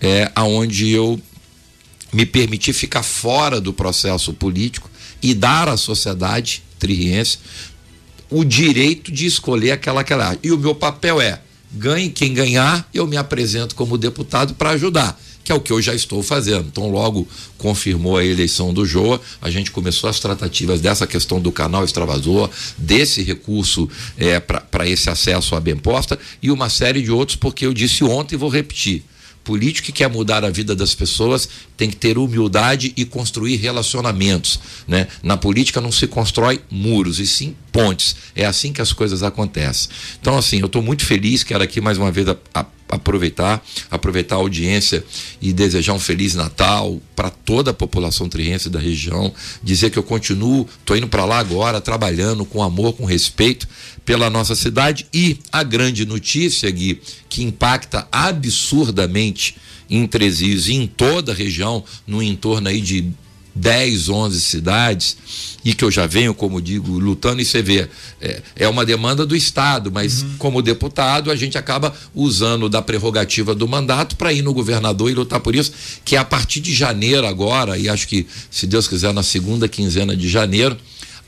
é 0.00 0.30
aonde 0.34 0.90
eu 0.90 1.20
me 2.12 2.24
permiti 2.24 2.72
ficar 2.72 3.02
fora 3.02 3.60
do 3.60 3.72
processo 3.72 4.32
político 4.32 4.90
e 5.22 5.34
dar 5.34 5.68
à 5.68 5.76
sociedade 5.76 6.62
triense 6.78 7.38
o 8.30 8.44
direito 8.44 9.12
de 9.12 9.26
escolher 9.26 9.72
aquela 9.72 10.04
que 10.04 10.12
ela. 10.12 10.36
E 10.42 10.52
o 10.52 10.58
meu 10.58 10.74
papel 10.74 11.20
é 11.20 11.40
ganhe 11.72 12.08
quem 12.08 12.32
ganhar, 12.32 12.88
eu 12.94 13.06
me 13.06 13.16
apresento 13.16 13.74
como 13.74 13.98
deputado 13.98 14.54
para 14.54 14.70
ajudar. 14.70 15.20
que 15.44 15.52
é 15.52 15.54
o 15.54 15.60
que 15.60 15.72
eu 15.72 15.80
já 15.80 15.94
estou 15.94 16.24
fazendo. 16.24 16.66
Então, 16.66 16.90
logo 16.90 17.28
confirmou 17.56 18.16
a 18.16 18.24
eleição 18.24 18.74
do 18.74 18.84
Joa, 18.84 19.20
a 19.40 19.48
gente 19.48 19.70
começou 19.70 20.10
as 20.10 20.18
tratativas 20.18 20.80
dessa 20.80 21.06
questão 21.06 21.40
do 21.40 21.52
canal 21.52 21.84
extravasor, 21.84 22.50
desse 22.76 23.22
recurso 23.22 23.88
é, 24.18 24.40
para 24.40 24.88
esse 24.88 25.08
acesso 25.08 25.54
à 25.54 25.60
bem 25.60 25.76
posta 25.76 26.18
e 26.42 26.50
uma 26.50 26.68
série 26.68 27.00
de 27.00 27.12
outros, 27.12 27.36
porque 27.36 27.64
eu 27.64 27.72
disse 27.72 28.02
ontem 28.02 28.34
e 28.34 28.38
vou 28.38 28.48
repetir 28.48 29.04
político 29.46 29.86
que 29.86 29.92
quer 29.92 30.10
mudar 30.10 30.44
a 30.44 30.50
vida 30.50 30.74
das 30.74 30.92
pessoas 30.92 31.48
tem 31.76 31.88
que 31.88 31.94
ter 31.94 32.18
humildade 32.18 32.92
e 32.96 33.04
construir 33.04 33.54
relacionamentos. 33.56 34.58
Né? 34.88 35.06
Na 35.22 35.36
política 35.36 35.80
não 35.80 35.92
se 35.92 36.08
constrói 36.08 36.60
muros, 36.68 37.20
e 37.20 37.26
sim 37.26 37.54
pontes. 37.70 38.16
É 38.34 38.44
assim 38.44 38.72
que 38.72 38.82
as 38.82 38.92
coisas 38.92 39.22
acontecem. 39.22 39.88
Então, 40.20 40.36
assim, 40.36 40.58
eu 40.58 40.66
estou 40.66 40.82
muito 40.82 41.04
feliz, 41.04 41.44
quero 41.44 41.62
aqui 41.62 41.80
mais 41.80 41.96
uma 41.96 42.10
vez 42.10 42.28
a, 42.28 42.36
a, 42.52 42.66
aproveitar, 42.88 43.64
aproveitar 43.90 44.36
a 44.36 44.38
audiência 44.38 45.04
e 45.40 45.52
desejar 45.52 45.92
um 45.92 45.98
feliz 45.98 46.34
Natal 46.34 47.00
para 47.14 47.30
toda 47.30 47.70
a 47.70 47.74
população 47.74 48.28
triense 48.28 48.68
da 48.68 48.78
região, 48.78 49.32
dizer 49.62 49.90
que 49.90 49.98
eu 49.98 50.02
continuo, 50.02 50.68
estou 50.78 50.96
indo 50.96 51.08
para 51.08 51.24
lá 51.24 51.38
agora, 51.38 51.80
trabalhando 51.80 52.44
com 52.44 52.62
amor, 52.62 52.92
com 52.94 53.04
respeito 53.04 53.68
pela 54.04 54.30
nossa 54.30 54.54
cidade. 54.54 55.06
E 55.12 55.38
a 55.50 55.62
grande 55.62 56.06
notícia, 56.06 56.70
Gui, 56.70 57.00
que 57.28 57.42
impacta 57.42 58.06
absurdamente 58.10 59.56
em 59.88 60.06
Tresias 60.06 60.66
e 60.66 60.74
em 60.74 60.86
toda 60.86 61.32
a 61.32 61.34
região, 61.34 61.84
no 62.06 62.22
entorno 62.22 62.68
aí 62.68 62.80
de 62.80 63.12
10, 63.56 64.10
11 64.10 64.40
cidades, 64.40 65.16
e 65.64 65.72
que 65.72 65.82
eu 65.82 65.90
já 65.90 66.06
venho, 66.06 66.34
como 66.34 66.60
digo, 66.60 66.98
lutando, 66.98 67.40
e 67.40 67.44
você 67.44 67.62
vê, 67.62 67.88
é, 68.20 68.42
é 68.54 68.68
uma 68.68 68.84
demanda 68.84 69.24
do 69.24 69.34
Estado, 69.34 69.90
mas 69.90 70.22
uhum. 70.22 70.34
como 70.38 70.62
deputado, 70.62 71.30
a 71.30 71.36
gente 71.36 71.56
acaba 71.56 71.94
usando 72.14 72.68
da 72.68 72.82
prerrogativa 72.82 73.54
do 73.54 73.66
mandato 73.66 74.14
para 74.14 74.32
ir 74.32 74.42
no 74.42 74.52
governador 74.52 75.10
e 75.10 75.14
lutar 75.14 75.40
por 75.40 75.56
isso, 75.56 75.72
que 76.04 76.16
é 76.16 76.18
a 76.18 76.24
partir 76.24 76.60
de 76.60 76.74
janeiro 76.74 77.26
agora, 77.26 77.78
e 77.78 77.88
acho 77.88 78.06
que, 78.06 78.26
se 78.50 78.66
Deus 78.66 78.86
quiser, 78.86 79.12
na 79.14 79.22
segunda 79.22 79.66
quinzena 79.66 80.14
de 80.14 80.28
janeiro, 80.28 80.76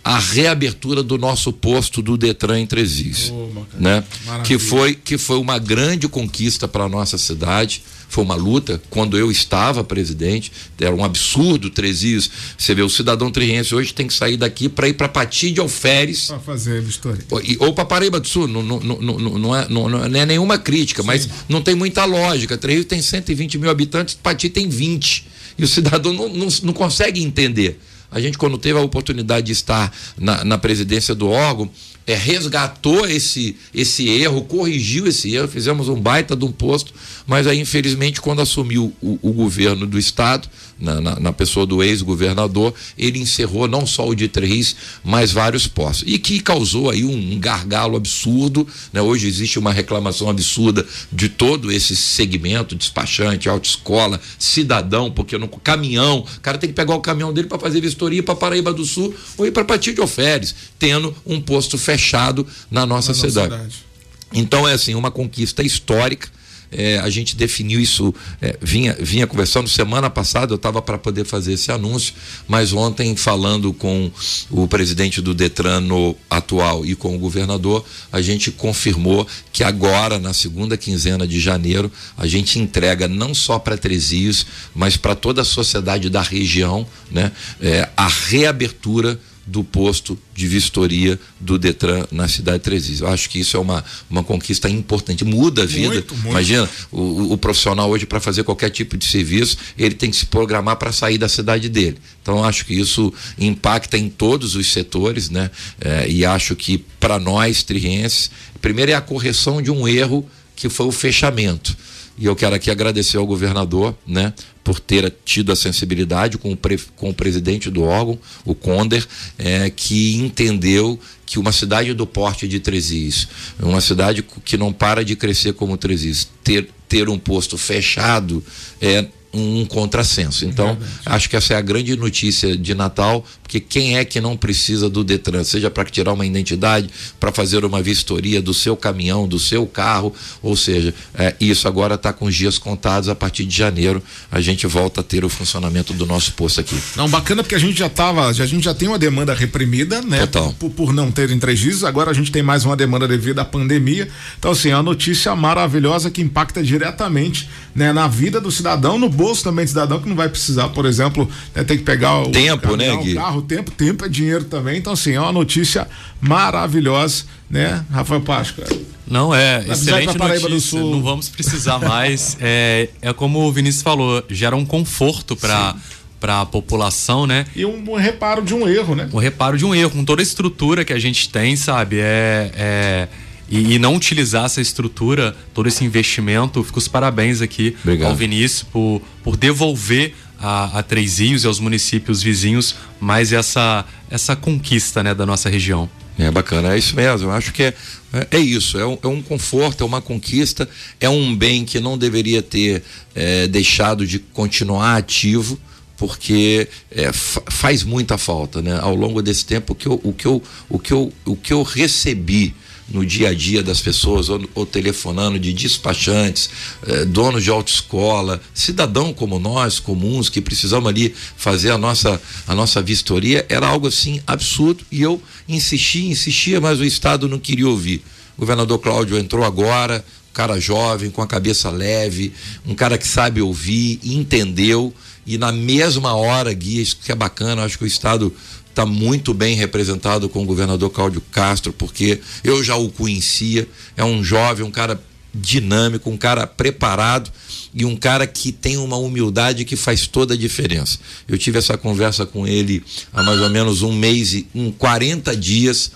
a 0.09 0.19
reabertura 0.19 1.03
do 1.03 1.19
nosso 1.19 1.53
posto 1.53 2.01
do 2.01 2.17
Detran 2.17 2.61
em 2.61 2.67
Trezis, 2.67 3.31
oh, 3.31 3.51
né? 3.79 4.03
Que 4.43 4.59
foi 4.59 4.95
que 4.95 5.19
foi 5.19 5.37
uma 5.37 5.59
grande 5.59 6.09
conquista 6.09 6.67
para 6.67 6.85
a 6.85 6.89
nossa 6.89 7.19
cidade. 7.19 7.83
Foi 8.09 8.25
uma 8.25 8.35
luta 8.35 8.81
quando 8.89 9.19
eu 9.19 9.31
estava 9.31 9.85
presidente, 9.85 10.51
era 10.81 10.95
um 10.97 11.05
absurdo 11.05 11.69
Trezis. 11.69 12.31
Você 12.57 12.75
vê 12.75 12.81
o 12.81 12.89
cidadão 12.89 13.31
triense 13.31 13.75
hoje 13.75 13.93
tem 13.93 14.07
que 14.07 14.15
sair 14.15 14.39
daqui 14.39 14.67
para 14.67 14.89
ir 14.89 14.95
para 14.95 15.11
Pati 15.11 15.53
de 15.53 15.61
Alferes. 15.61 16.29
Para 16.29 16.39
fazer 16.39 16.83
história. 16.85 17.23
Ou 17.59 17.75
para 17.75 17.85
Paraíba 17.85 18.19
do 18.19 18.27
Sul, 18.27 18.49
não, 18.49 18.63
não, 18.63 18.81
não, 18.81 19.19
não, 19.19 19.55
é, 19.55 19.69
não, 19.69 19.91
não 19.91 20.03
é 20.03 20.25
nenhuma 20.25 20.57
crítica, 20.57 21.03
Sim. 21.03 21.07
mas 21.07 21.29
não 21.51 21.61
tem 21.61 21.75
muita 21.75 22.07
lógica. 22.07 22.57
Trezis 22.57 22.87
tem 22.87 23.03
120 23.03 23.59
mil 23.59 23.69
habitantes, 23.69 24.15
Pati 24.15 24.49
tem 24.49 24.71
20. 24.71 25.27
E 25.59 25.65
o 25.65 25.69
cidadão 25.69 26.15
não, 26.15 26.31
não, 26.31 26.49
não 26.63 26.73
consegue 26.73 27.23
entender. 27.23 27.79
A 28.11 28.21
gente, 28.21 28.39
quando 28.39 28.57
teve 28.57 28.79
a 28.79 28.83
oportunidade 28.83 29.47
de 29.47 29.53
estar 29.53 29.93
na, 30.19 30.45
na 30.45 30.59
presidência 30.59 31.15
do 31.15 31.29
órgão, 31.29 31.71
é, 32.07 32.15
resgatou 32.15 33.07
esse, 33.07 33.55
esse 33.75 34.09
erro, 34.09 34.43
corrigiu 34.43 35.07
esse 35.07 35.35
erro, 35.35 35.47
fizemos 35.47 35.91
um 35.91 36.01
baita 36.01 36.35
de 36.35 36.43
um 36.43 36.51
posto, 36.51 36.95
mas 37.27 37.47
aí, 37.47 37.61
infelizmente, 37.61 38.19
quando 38.19 38.41
assumiu 38.41 38.95
o, 39.03 39.19
o 39.21 39.31
governo 39.31 39.87
do 39.87 39.99
Estado, 39.99 40.49
na, 40.79 41.01
na, 41.01 41.21
na 41.21 41.33
pessoa 41.33 41.67
do 41.67 41.83
ex-governador, 41.83 42.73
ele 42.97 43.19
encerrou 43.19 43.67
não 43.67 43.87
só 43.87 44.09
o 44.09 44.15
de 44.15 44.29
Três, 44.29 44.77
mas 45.03 45.33
vários 45.33 45.67
postos. 45.67 46.05
E 46.07 46.19
que 46.19 46.41
causou 46.41 46.91
aí 46.91 47.05
um, 47.05 47.33
um 47.33 47.39
gargalo 47.39 47.97
absurdo. 47.97 48.67
Né? 48.93 49.01
Hoje 49.01 49.27
existe 49.27 49.59
uma 49.59 49.73
reclamação 49.73 50.29
absurda 50.29 50.87
de 51.11 51.29
todo 51.29 51.73
esse 51.73 51.97
segmento, 51.97 52.75
despachante, 52.75 53.49
autoescola, 53.49 54.21
cidadão, 54.39 55.11
porque 55.11 55.37
no 55.37 55.49
caminhão, 55.49 56.19
o 56.19 56.41
cara 56.41 56.59
tem 56.59 56.69
que 56.69 56.77
pegar 56.77 56.95
o 56.95 57.01
caminhão 57.01 57.33
dele 57.33 57.49
para 57.49 57.59
fazer 57.59 57.81
vistoria 57.81 58.23
para 58.23 58.37
Paraíba 58.37 58.73
do 58.73 58.85
Sul 58.85 59.15
ou 59.37 59.47
ir 59.47 59.51
para 59.51 59.65
Pati 59.65 59.93
de 59.93 60.01
Oferes, 60.01 60.55
tendo 60.79 61.15
um 61.27 61.41
posto 61.41 61.77
fechado 61.79 62.47
na 62.71 62.87
nossa, 62.87 63.09
na 63.09 63.15
cidade. 63.15 63.51
nossa 63.51 63.65
cidade. 63.65 63.85
Então 64.33 64.69
é 64.69 64.75
assim, 64.75 64.95
uma 64.95 65.11
conquista 65.11 65.63
histórica 65.63 66.29
é, 66.71 66.99
a 66.99 67.09
gente 67.09 67.35
definiu 67.35 67.81
isso, 67.81 68.15
é, 68.41 68.59
vinha, 68.61 68.97
vinha 69.01 69.27
conversando. 69.27 69.69
Semana 69.69 70.11
passada, 70.11 70.53
eu 70.53 70.57
estava 70.57 70.83
para 70.83 70.99
poder 70.99 71.25
fazer 71.25 71.55
esse 71.55 71.73
anúncio, 71.73 72.15
mas 72.47 72.73
ontem, 72.73 73.17
falando 73.17 73.73
com 73.73 74.11
o 74.51 74.67
presidente 74.67 75.21
do 75.21 75.35
Detran 75.35 75.81
no 75.81 76.17
atual 76.29 76.85
e 76.85 76.95
com 76.95 77.15
o 77.15 77.19
governador, 77.19 77.85
a 78.13 78.21
gente 78.21 78.51
confirmou 78.51 79.27
que 79.53 79.65
agora, 79.65 80.19
na 80.19 80.35
segunda 80.35 80.77
quinzena 80.77 81.27
de 81.27 81.41
janeiro, 81.41 81.91
a 82.17 82.27
gente 82.27 82.59
entrega 82.59 83.09
não 83.09 83.35
só 83.35 83.59
para 83.59 83.77
Tresios, 83.77 84.47
mas 84.75 84.97
para 84.97 85.15
toda 85.15 85.43
a 85.43 85.45
sociedade 85.45 86.11
da 86.11 86.23
região, 86.23 86.87
né, 87.11 87.33
é, 87.61 87.89
a 87.97 88.09
reabertura 88.09 89.19
do 89.49 89.65
posto 89.65 90.19
de 90.35 90.47
vistoria 90.47 91.19
do 91.41 91.59
Detran 91.59 92.07
na 92.13 92.29
cidade 92.29 92.59
de 92.59 92.65
Trezis. 92.65 93.01
Eu 93.01 93.09
acho 93.09 93.31
que 93.31 93.41
isso 93.41 93.57
é 93.57 93.61
uma, 93.61 93.83
uma 94.09 94.23
conquista 94.23 94.69
importante, 94.69 95.25
muda 95.25 95.63
a 95.63 95.67
vida. 95.67 95.95
Muito, 95.95 96.15
muito. 96.15 96.29
Imagina, 96.29 96.69
o, 96.93 97.33
o, 97.33 97.39
profissional 97.39 97.89
hoje 97.89 98.05
para 98.05 98.21
fazer 98.21 98.45
qualquer 98.45 98.69
tipo 98.69 98.97
de 98.97 99.07
serviço, 99.07 99.57
ele 99.79 99.95
tem 99.95 100.11
que 100.11 100.17
se 100.17 100.27
programar 100.27 100.77
para 100.77 100.93
sair 100.93 101.17
da 101.17 101.29
cidade 101.29 101.69
dele. 101.69 101.97
Então 102.23 102.45
acho 102.45 102.67
que 102.67 102.75
isso 102.75 103.13
impacta 103.39 103.97
em 103.97 104.11
todos 104.11 104.55
os 104.55 104.71
setores, 104.71 105.31
né? 105.31 105.51
É, 105.81 106.07
e 106.09 106.27
acho 106.27 106.55
que 106.55 106.85
para 107.01 107.19
nós 107.19 107.63
trienses, 107.63 108.31
primeiro 108.61 108.93
é 108.93 108.95
a 108.95 109.01
correção 109.01 109.63
de 109.63 109.71
um 109.71 109.89
erro 109.89 110.29
que 110.55 110.69
foi 110.69 110.87
o 110.87 110.93
fechamento. 110.93 111.75
E 112.19 112.27
eu 112.27 112.35
quero 112.35 112.55
aqui 112.55 112.71
agradecer 112.71 113.17
ao 113.17 113.27
governador, 113.27 113.97
né, 114.07 114.35
por 114.69 114.79
ter 114.79 115.11
tido 115.25 115.51
a 115.51 115.57
sensibilidade 115.57 116.37
com 116.37 116.53
o, 116.53 116.57
pre, 116.57 116.79
com 116.95 117.09
o 117.09 117.15
presidente 117.15 117.71
do 117.71 117.85
órgão, 117.85 118.19
o 118.45 118.55
Conder, 118.55 119.03
é, 119.39 119.71
que 119.71 120.15
entendeu 120.17 121.01
que 121.25 121.39
uma 121.39 121.53
cidade 121.53 121.95
do 121.95 122.07
porte 122.07 122.47
de 122.47 122.61
Trezis, 122.61 123.29
uma 123.59 123.81
cidade 123.81 124.23
que 124.45 124.59
não 124.59 124.71
para 124.71 125.03
de 125.03 125.17
crescer 125.17 125.55
como 125.55 125.79
Trezis, 125.79 126.29
ter, 126.45 126.69
ter 126.87 127.09
um 127.09 127.19
posto 127.19 127.57
fechado 127.57 128.45
é, 128.79 129.07
um 129.33 129.65
contrassenso. 129.65 130.45
Então, 130.45 130.77
é 131.07 131.13
acho 131.15 131.31
que 131.31 131.37
essa 131.37 131.55
é 131.55 131.57
a 131.57 131.63
grande 131.63 131.97
notícia 131.97 132.55
de 132.55 132.75
Natal, 132.75 133.25
porque 133.49 133.61
quem 133.61 133.97
é 133.97 134.05
que 134.05 134.21
não 134.21 134.37
precisa 134.37 134.91
do 134.91 135.03
Detran, 135.03 135.43
seja 135.43 135.71
para 135.71 135.83
tirar 135.87 136.13
uma 136.13 136.27
identidade, 136.27 136.91
para 137.19 137.33
fazer 137.33 137.65
uma 137.65 137.81
vistoria 137.81 138.43
do 138.43 138.53
seu 138.53 138.77
caminhão, 138.77 139.27
do 139.27 139.39
seu 139.39 139.67
carro, 139.67 140.15
ou 140.43 140.55
seja, 140.55 140.95
é, 141.15 141.35
isso 141.41 141.67
agora 141.67 141.95
está 141.95 142.13
com 142.13 142.27
os 142.27 142.35
dias 142.35 142.59
contados, 142.59 143.09
a 143.09 143.15
partir 143.15 143.47
de 143.47 143.57
janeiro 143.57 144.03
a 144.31 144.39
gente 144.39 144.67
volta 144.67 145.01
a 145.01 145.03
ter 145.03 145.25
o 145.25 145.31
funcionamento 145.31 145.95
do 145.95 146.05
nosso 146.05 146.35
posto 146.35 146.61
aqui. 146.61 146.77
Não, 146.95 147.09
bacana 147.09 147.43
porque 147.43 147.55
a 147.55 147.59
gente 147.59 147.79
já 147.79 147.87
estava, 147.87 148.27
a 148.29 148.33
gente 148.35 148.63
já 148.63 148.75
tem 148.75 148.87
uma 148.87 148.99
demanda 148.99 149.33
reprimida, 149.33 150.03
né? 150.03 150.27
Total. 150.27 150.53
Por, 150.59 150.69
por 150.69 150.93
não 150.93 151.11
ter 151.11 151.31
entrevistas, 151.31 151.85
agora 151.85 152.11
a 152.11 152.15
gente 152.15 152.31
tem 152.31 152.43
mais 152.43 152.67
uma 152.67 152.77
demanda 152.77 153.09
devido 153.09 153.39
à 153.39 153.47
pandemia. 153.47 154.11
Então, 154.39 154.51
assim, 154.51 154.69
é 154.69 154.77
uma 154.77 154.83
notícia 154.83 155.35
maravilhosa 155.35 156.11
que 156.11 156.21
impacta 156.21 156.63
diretamente 156.63 157.49
né, 157.75 157.93
na 157.93 158.09
vida 158.09 158.41
do 158.41 158.51
cidadão, 158.51 158.99
no 158.99 159.09
bolso 159.09 159.45
também 159.45 159.65
do 159.65 159.69
cidadão, 159.69 160.01
que 160.01 160.09
não 160.09 160.17
vai 160.17 160.29
precisar, 160.29 160.69
por 160.71 160.85
exemplo, 160.85 161.31
né, 161.55 161.63
ter 161.63 161.79
que 161.79 161.85
pegar 161.85 162.21
o 162.23 162.31
tempo, 162.31 162.77
né, 162.77 162.95
Gui? 162.97 163.13
o 163.13 163.15
carro, 163.15 163.38
tempo, 163.43 163.71
tempo 163.71 164.05
é 164.05 164.09
dinheiro 164.09 164.45
também. 164.45 164.79
Então, 164.79 164.93
assim, 164.93 165.13
é 165.13 165.21
uma 165.21 165.33
notícia 165.33 165.87
maravilhosa, 166.21 167.25
né, 167.49 167.85
Rafael 167.91 168.21
Páscoa? 168.21 168.65
Não, 169.07 169.35
é 169.35 169.65
excelente 169.69 170.17
notícia. 170.19 170.79
Não 170.79 171.03
vamos 171.03 171.29
precisar 171.29 171.79
mais. 171.79 172.37
é, 172.41 172.91
é 173.01 173.13
como 173.13 173.41
o 173.41 173.53
Vinícius 173.53 173.83
falou, 173.83 174.23
gera 174.29 174.55
um 174.55 174.65
conforto 174.65 175.35
para 175.35 175.75
para 176.21 176.41
a 176.41 176.47
população, 176.47 177.29
né? 177.29 177.47
E 177.55 177.65
um, 177.65 177.93
um, 177.93 177.95
reparo 177.95 178.43
de 178.43 178.53
um 178.53 178.69
erro, 178.69 178.97
né? 178.97 179.09
Um 179.13 179.19
reparo 179.19 179.57
de 179.57 179.65
um 179.65 179.73
erro, 179.73 179.91
com 179.91 180.05
toda 180.05 180.21
a 180.21 180.25
estrutura 180.25 180.85
que 180.85 180.93
a 180.93 180.99
gente 180.99 181.29
tem, 181.29 181.55
sabe? 181.55 182.01
É, 182.01 182.51
é 182.57 183.09
e, 183.49 183.75
e, 183.75 183.79
não 183.79 183.95
utilizar 183.95 184.45
essa 184.45 184.61
estrutura, 184.61 185.35
todo 185.55 185.69
esse 185.69 185.85
investimento. 185.85 186.63
Fico 186.63 186.79
os 186.79 186.87
parabéns 186.87 187.41
aqui 187.41 187.75
Obrigado. 187.83 188.11
ao 188.11 188.15
Vinícius 188.15 188.63
por, 188.65 189.01
por 189.23 189.37
devolver 189.37 190.15
a, 190.39 190.79
a 190.79 190.83
Três 190.83 191.19
e 191.21 191.47
aos 191.47 191.61
municípios 191.61 192.23
vizinhos 192.23 192.75
mais 193.01 193.33
essa, 193.33 193.85
essa 194.11 194.37
conquista 194.37 195.03
né, 195.03 195.15
da 195.15 195.27
nossa 195.27 195.49
região. 195.49 195.89
É 196.19 196.31
bacana, 196.31 196.75
é 196.75 196.79
isso 196.79 196.97
mesmo. 196.97 197.29
Eu 197.29 197.33
acho 197.33 197.53
que 197.53 197.63
é, 197.63 197.75
é, 198.13 198.27
é 198.33 198.39
isso, 198.39 198.79
é 198.79 198.85
um, 198.85 198.99
é 199.03 199.07
um, 199.07 199.23
conforto, 199.23 199.85
é 199.85 199.87
uma 199.87 200.01
conquista, 200.01 200.69
é 201.01 201.09
um 201.09 201.35
bem 201.35 201.65
que 201.65 201.79
não 201.79 201.97
deveria 201.97 202.43
ter 202.43 202.83
é, 203.15 203.47
deixado 203.47 204.05
de 204.05 204.19
continuar 204.19 204.97
ativo, 204.97 205.59
porque 205.97 206.69
é, 206.91 207.11
faz 207.13 207.85
muita 207.85 208.19
falta, 208.19 208.61
né? 208.61 208.79
Ao 208.81 208.95
longo 208.95 209.23
desse 209.23 209.45
tempo, 209.45 209.73
o 209.73 209.77
que 209.77 209.87
eu, 209.87 210.01
o 210.03 210.13
que 210.13 210.27
eu, 210.27 210.43
o 210.69 210.79
que 210.79 210.93
eu, 210.93 211.13
o 211.25 211.37
que 211.37 211.53
eu 211.53 211.63
recebi 211.63 212.55
no 212.89 213.05
dia 213.05 213.29
a 213.29 213.35
dia 213.35 213.63
das 213.63 213.81
pessoas, 213.81 214.29
ou, 214.29 214.41
ou 214.55 214.65
telefonando 214.65 215.39
de 215.39 215.53
despachantes, 215.53 216.49
eh, 216.87 217.05
donos 217.05 217.45
de 217.45 217.51
autoescola, 217.51 218.41
cidadão 218.55 219.13
como 219.13 219.39
nós, 219.39 219.79
comuns, 219.79 220.29
que 220.29 220.41
precisamos 220.41 220.89
ali 220.89 221.15
fazer 221.37 221.71
a 221.71 221.79
nossa, 221.79 222.21
a 222.47 222.55
nossa 222.55 222.81
vistoria, 222.81 223.45
era 223.49 223.67
algo 223.67 223.89
assim 223.89 224.21
absurdo 224.27 224.85
e 224.91 225.03
eu 225.03 225.21
insisti, 225.49 226.07
insistia, 226.07 226.61
mas 226.61 226.81
o 226.81 226.85
Estado 226.85 227.29
não 227.29 227.39
queria 227.39 227.69
ouvir. 227.69 228.03
O 228.37 228.41
governador 228.41 228.79
Cláudio 228.79 229.19
entrou 229.19 229.45
agora, 229.45 230.05
cara 230.33 230.61
jovem, 230.61 231.11
com 231.11 231.21
a 231.21 231.27
cabeça 231.27 231.69
leve, 231.69 232.33
um 232.67 232.75
cara 232.75 232.97
que 232.97 233.07
sabe 233.07 233.43
ouvir, 233.43 233.99
entendeu 234.05 234.95
e 235.29 235.37
na 235.37 235.53
mesma 235.53 236.15
hora, 236.15 236.51
Gui, 236.55 236.81
isso 236.81 236.97
que 237.05 237.13
é 237.13 237.15
bacana, 237.15 237.63
acho 237.63 237.77
que 237.77 237.85
o 237.85 237.87
Estado 237.87 238.35
está 238.79 238.87
muito 238.87 239.35
bem 239.35 239.57
representado 239.57 240.29
com 240.29 240.45
o 240.45 240.47
governador 240.47 240.89
Cláudio 240.91 241.21
Castro, 241.33 241.73
porque 241.73 242.21
eu 242.45 242.63
já 242.63 242.77
o 242.77 242.89
conhecia, 242.89 243.67
é 243.97 244.05
um 244.05 244.23
jovem, 244.23 244.65
um 244.65 244.71
cara 244.71 245.03
dinâmico, 245.35 246.09
um 246.09 246.17
cara 246.17 246.47
preparado 246.47 247.29
e 247.75 247.85
um 247.85 247.97
cara 247.97 248.25
que 248.25 248.53
tem 248.53 248.77
uma 248.77 248.97
humildade 248.97 249.65
que 249.65 249.75
faz 249.75 250.07
toda 250.07 250.35
a 250.35 250.37
diferença. 250.37 251.01
Eu 251.27 251.37
tive 251.37 251.59
essa 251.59 251.77
conversa 251.77 252.25
com 252.25 252.47
ele 252.47 252.85
há 253.13 253.21
mais 253.21 253.41
ou 253.41 253.51
menos 253.51 253.83
um 253.83 253.93
mês 253.93 254.33
e 254.33 254.47
um 254.55 254.71
40 254.71 255.37
dias 255.37 255.91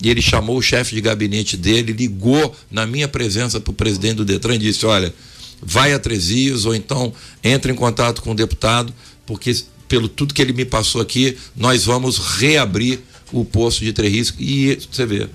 e 0.00 0.08
ele 0.08 0.22
chamou 0.22 0.56
o 0.56 0.62
chefe 0.62 0.94
de 0.94 1.00
gabinete 1.00 1.56
dele, 1.56 1.92
ligou 1.92 2.54
na 2.70 2.86
minha 2.86 3.08
presença 3.08 3.60
para 3.60 3.72
o 3.72 3.74
presidente 3.74 4.18
do 4.18 4.24
Detran 4.24 4.54
e 4.54 4.58
disse: 4.58 4.86
Olha, 4.86 5.12
vai 5.60 5.92
a 5.92 5.98
Tresias 5.98 6.64
ou 6.64 6.76
então 6.76 7.12
entre 7.42 7.72
em 7.72 7.74
contato 7.74 8.22
com 8.22 8.30
o 8.30 8.34
deputado, 8.34 8.94
porque 9.26 9.52
pelo 9.90 10.08
tudo 10.08 10.32
que 10.32 10.40
ele 10.40 10.52
me 10.52 10.64
passou 10.64 11.02
aqui, 11.02 11.36
nós 11.56 11.84
vamos 11.84 12.16
reabrir 12.16 13.00
o 13.32 13.44
posto 13.44 13.84
de 13.84 13.92
Três 13.92 14.32
E 14.38 14.78
você 14.88 15.04
vê, 15.04 15.28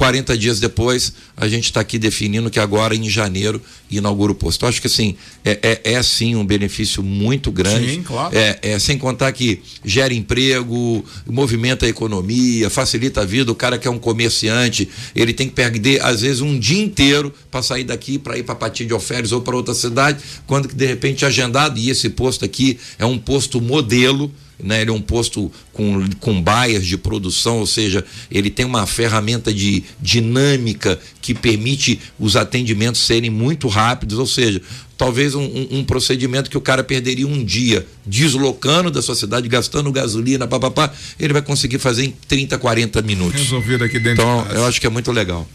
40 0.00 0.38
dias 0.38 0.58
depois, 0.58 1.12
a 1.36 1.46
gente 1.46 1.64
está 1.64 1.80
aqui 1.80 1.98
definindo 1.98 2.48
que 2.48 2.58
agora 2.58 2.96
em 2.96 3.06
janeiro 3.06 3.60
inaugura 3.90 4.32
o 4.32 4.34
posto. 4.34 4.64
Eu 4.64 4.70
acho 4.70 4.80
que 4.80 4.86
assim, 4.86 5.14
é, 5.44 5.80
é, 5.84 5.92
é 5.92 6.02
sim 6.02 6.34
um 6.36 6.46
benefício 6.46 7.02
muito 7.02 7.52
grande. 7.52 7.96
Sim, 7.96 8.02
claro. 8.02 8.34
É, 8.34 8.58
é, 8.62 8.78
sem 8.78 8.96
contar 8.96 9.30
que 9.32 9.60
gera 9.84 10.14
emprego, 10.14 11.04
movimenta 11.26 11.84
a 11.84 11.88
economia, 11.90 12.70
facilita 12.70 13.20
a 13.20 13.24
vida. 13.26 13.52
O 13.52 13.54
cara 13.54 13.76
que 13.76 13.86
é 13.86 13.90
um 13.90 13.98
comerciante, 13.98 14.88
ele 15.14 15.34
tem 15.34 15.46
que 15.46 15.54
perder, 15.54 16.02
às 16.02 16.22
vezes, 16.22 16.40
um 16.40 16.58
dia 16.58 16.82
inteiro 16.82 17.30
para 17.50 17.60
sair 17.60 17.84
daqui 17.84 18.18
para 18.18 18.38
ir 18.38 18.42
para 18.42 18.54
Patinho 18.54 18.88
de 18.88 18.94
Oferes 18.94 19.32
ou 19.32 19.42
para 19.42 19.54
outra 19.54 19.74
cidade, 19.74 20.18
quando 20.46 20.66
que 20.66 20.74
de 20.74 20.86
repente 20.86 21.26
agendado, 21.26 21.78
e 21.78 21.90
esse 21.90 22.08
posto 22.08 22.42
aqui 22.42 22.78
é 22.98 23.04
um 23.04 23.18
posto 23.18 23.60
modelo 23.60 24.32
né? 24.62 24.80
Ele 24.82 24.90
é 24.90 24.92
um 24.92 25.00
posto 25.00 25.50
com, 25.72 26.08
com 26.20 26.40
baias 26.40 26.86
de 26.86 26.96
produção, 26.96 27.58
ou 27.58 27.66
seja, 27.66 28.04
ele 28.30 28.50
tem 28.50 28.64
uma 28.64 28.86
ferramenta 28.86 29.52
de 29.52 29.84
dinâmica 30.00 30.98
que 31.20 31.34
permite 31.34 32.00
os 32.18 32.36
atendimentos 32.36 33.00
serem 33.00 33.30
muito 33.30 33.68
rápidos, 33.68 34.18
ou 34.18 34.26
seja, 34.26 34.60
talvez 34.96 35.34
um, 35.34 35.42
um, 35.42 35.78
um, 35.78 35.84
procedimento 35.84 36.50
que 36.50 36.58
o 36.58 36.60
cara 36.60 36.84
perderia 36.84 37.26
um 37.26 37.42
dia 37.42 37.86
deslocando 38.04 38.90
da 38.90 39.00
sua 39.00 39.14
cidade, 39.14 39.48
gastando 39.48 39.90
gasolina, 39.90 40.46
papapá, 40.46 40.92
ele 41.18 41.32
vai 41.32 41.42
conseguir 41.42 41.78
fazer 41.78 42.04
em 42.04 42.14
30, 42.28 42.58
40 42.58 43.00
minutos. 43.02 43.40
Resolvido 43.40 43.84
aqui 43.84 43.98
dentro. 43.98 44.22
Então, 44.22 44.46
eu 44.52 44.66
acho 44.66 44.80
que 44.80 44.86
é 44.86 44.90
muito 44.90 45.10
legal. 45.10 45.48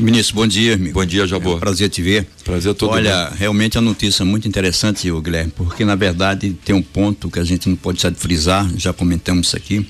Ministro, 0.00 0.36
bom 0.36 0.46
dia. 0.46 0.78
Bom 0.92 1.04
dia, 1.04 1.26
Jabor. 1.26 1.52
É 1.52 1.56
um 1.56 1.60
prazer 1.60 1.90
te 1.90 2.00
ver. 2.00 2.26
Prazer 2.42 2.74
todo 2.74 2.92
Olha, 2.92 3.26
bem. 3.26 3.38
realmente 3.38 3.76
é 3.76 3.80
uma 3.80 3.90
notícia 3.90 4.24
muito 4.24 4.48
interessante, 4.48 5.10
o 5.10 5.20
Guilherme, 5.20 5.52
porque 5.54 5.84
na 5.84 5.94
verdade 5.94 6.56
tem 6.64 6.74
um 6.74 6.82
ponto 6.82 7.30
que 7.30 7.38
a 7.38 7.44
gente 7.44 7.68
não 7.68 7.76
pode 7.76 7.96
deixar 7.96 8.10
de 8.10 8.18
frisar, 8.18 8.68
já 8.76 8.92
comentamos 8.92 9.48
isso 9.48 9.56
aqui. 9.56 9.86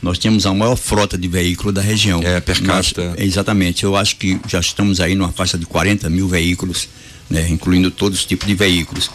Nós 0.00 0.16
temos 0.16 0.46
a 0.46 0.54
maior 0.54 0.76
frota 0.76 1.18
de 1.18 1.26
veículos 1.26 1.74
da 1.74 1.80
região. 1.80 2.20
É, 2.22 2.38
per 2.40 2.62
capita. 2.62 3.10
Nós, 3.10 3.18
exatamente. 3.18 3.82
Eu 3.82 3.96
acho 3.96 4.14
que 4.14 4.38
já 4.46 4.60
estamos 4.60 5.00
aí 5.00 5.16
numa 5.16 5.32
faixa 5.32 5.58
de 5.58 5.66
40 5.66 6.08
mil 6.08 6.28
veículos, 6.28 6.88
né, 7.28 7.48
incluindo 7.50 7.90
todos 7.90 8.20
os 8.20 8.24
tipos 8.24 8.46
de 8.46 8.54
veículos. 8.54 9.10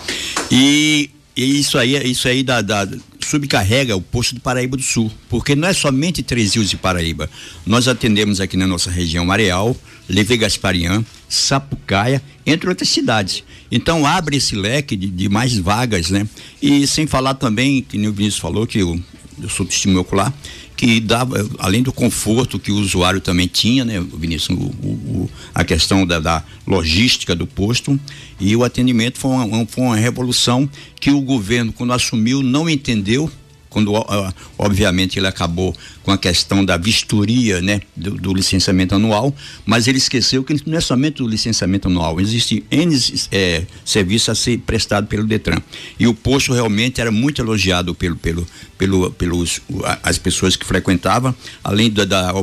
E 0.52 1.10
e 1.36 1.60
isso 1.60 1.78
aí, 1.78 1.96
isso 2.10 2.28
aí 2.28 2.44
da, 2.44 2.62
da, 2.62 2.88
subcarrega 3.20 3.96
o 3.96 4.02
posto 4.02 4.36
do 4.36 4.42
Paraíba 4.42 4.78
do 4.78 4.84
Sul, 4.84 5.12
porque 5.30 5.56
não 5.56 5.68
é 5.68 5.74
somente 5.74 6.22
Três 6.22 6.54
Rios 6.54 6.72
e 6.72 6.78
Paraíba. 6.78 7.30
Nós 7.66 7.88
atendemos 7.88 8.40
aqui 8.40 8.56
na 8.56 8.68
nossa 8.68 8.92
região 8.92 9.32
Areal, 9.32 9.75
Leve 10.08 10.38
Gasparian, 10.38 11.04
Sapucaia, 11.28 12.22
entre 12.46 12.70
outras 12.70 12.90
cidades. 12.90 13.44
Então 13.72 14.06
abre 14.06 14.38
esse 14.38 14.56
leque 14.56 14.96
de, 14.96 15.10
de, 15.10 15.30
mais 15.30 15.58
vagas, 15.58 16.12
né? 16.12 16.28
E 16.62 16.86
sem 16.86 17.08
falar 17.08 17.34
também, 17.34 17.82
que 17.82 17.98
o 17.98 18.13
Vinícius 18.13 18.42
falou, 18.42 18.68
que 18.68 18.80
eu, 18.80 19.00
eu 19.42 19.50
sou 19.50 19.66
testemunho 19.66 20.02
ocular, 20.02 20.34
que 20.75 21.00
dava, 21.00 21.48
além 21.60 21.84
do 21.84 21.94
conforto 21.94 22.60
que 22.60 22.72
o 22.72 22.75
usuário 22.75 23.22
também 23.22 23.48
tinha, 23.48 23.86
né, 23.86 24.00
Vinícius, 24.00 24.58
o, 24.58 24.63
o, 24.63 25.30
a 25.54 25.63
questão 25.63 26.06
da, 26.06 26.20
da, 26.20 26.44
logística 26.66 27.36
do 27.36 27.46
posto 27.46 28.00
e 28.40 28.56
o 28.56 28.63
atendimento 28.63 29.20
foi 29.20 29.32
uma, 29.32 29.66
foi 29.66 29.84
uma 29.84 29.96
revolução 29.96 30.70
que 31.00 31.12
o 31.12 31.22
governo, 31.22 31.72
quando 31.72 31.94
assumiu, 31.94 32.42
não 32.42 32.70
entendeu 32.70 33.32
quando 33.74 33.92
obviamente 34.58 35.18
ele 35.20 35.28
acabou 35.28 35.76
com 36.04 36.12
a 36.12 36.18
questão 36.18 36.64
da 36.64 36.78
vistoria, 36.78 37.60
né, 37.60 37.82
do, 37.96 38.12
do, 38.12 38.34
licenciamento 38.34 38.96
anual, 38.96 39.36
mas 39.66 39.88
ele 39.88 39.98
esqueceu 39.98 40.44
que 40.44 40.56
não 40.66 40.78
é 40.78 40.82
somente 40.82 41.24
o 41.24 41.28
licenciamento 41.28 41.88
anual, 41.88 42.22
existe 42.22 42.64
N 42.70 42.96
é, 43.32 43.66
serviços 43.84 44.30
a 44.30 44.36
ser 44.36 44.60
prestado 44.60 45.08
pelo 45.08 45.26
Detran. 45.26 45.62
E 46.00 46.08
o 46.08 46.14
posto 46.14 46.54
realmente 46.54 47.02
era 47.02 47.12
muito 47.12 47.42
elogiado 47.42 47.96
pelo, 47.96 48.16
pelo, 48.16 48.48
pelo, 48.78 49.12
pelos 49.12 49.60
as 50.04 50.18
pessoas 50.18 50.56
que 50.56 50.66
frequentavam, 50.66 51.34
além 51.64 51.90
da, 51.90 52.06
da 52.06 52.34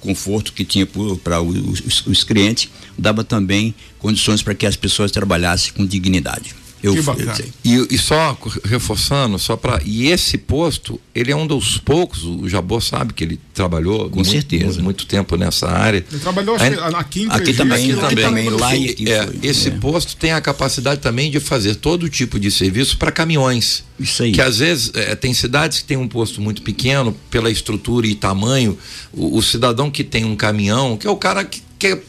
conforto 0.00 0.52
que 0.52 0.64
tinha 0.64 0.86
para 1.22 1.40
os, 1.40 2.06
os 2.06 2.24
clientes, 2.24 2.70
dava 2.98 3.22
também 3.22 3.74
condições 3.98 4.42
para 4.42 4.54
que 4.54 4.66
as 4.66 4.74
pessoas 4.74 5.10
trabalhassem 5.10 5.72
com 5.74 5.86
dignidade. 5.86 6.54
Eu, 6.82 6.94
que 6.94 7.02
bacana. 7.02 7.34
Eu, 7.64 7.86
e, 7.90 7.94
e, 7.94 7.98
só 7.98 8.36
reforçando, 8.64 9.38
só 9.38 9.56
para 9.56 9.80
e 9.84 10.08
esse 10.08 10.38
posto, 10.38 11.00
ele 11.14 11.30
é 11.30 11.36
um 11.36 11.46
dos 11.46 11.78
poucos, 11.78 12.24
o 12.24 12.48
Jabor 12.48 12.82
sabe 12.82 13.12
que 13.12 13.22
ele 13.22 13.38
trabalhou 13.52 14.08
com 14.08 14.16
muito, 14.16 14.30
certeza 14.30 14.64
muito, 14.64 14.82
muito, 14.82 15.06
tempo 15.06 15.36
nessa 15.36 15.68
área. 15.68 16.04
Ele 16.10 16.20
trabalhou 16.20 16.56
aqui 16.94 17.22
em 17.22 17.30
aqui 17.30 17.52
também, 17.52 17.92
aqui, 17.92 18.04
aqui 18.04 18.16
também, 18.16 18.48
lá 18.50 18.74
e 18.74 18.94
é, 19.06 19.26
foi, 19.26 19.38
esse 19.42 19.68
é. 19.68 19.72
posto 19.72 20.16
tem 20.16 20.32
a 20.32 20.40
capacidade 20.40 21.00
também 21.00 21.30
de 21.30 21.38
fazer 21.38 21.74
todo 21.74 22.08
tipo 22.08 22.38
de 22.38 22.50
serviço 22.50 22.96
para 22.96 23.12
caminhões. 23.12 23.84
Isso 23.98 24.22
aí. 24.22 24.32
Que 24.32 24.40
às 24.40 24.58
vezes 24.58 24.90
é, 24.94 25.14
tem 25.14 25.34
cidades 25.34 25.80
que 25.80 25.84
tem 25.84 25.96
um 25.96 26.08
posto 26.08 26.40
muito 26.40 26.62
pequeno 26.62 27.14
pela 27.30 27.50
estrutura 27.50 28.06
e 28.06 28.14
tamanho, 28.14 28.78
o, 29.12 29.36
o 29.36 29.42
cidadão 29.42 29.90
que 29.90 30.02
tem 30.02 30.24
um 30.24 30.34
caminhão, 30.34 30.96
que 30.96 31.06
é 31.06 31.10
o 31.10 31.16
cara 31.16 31.44
que 31.44 31.62
quer 31.78 32.02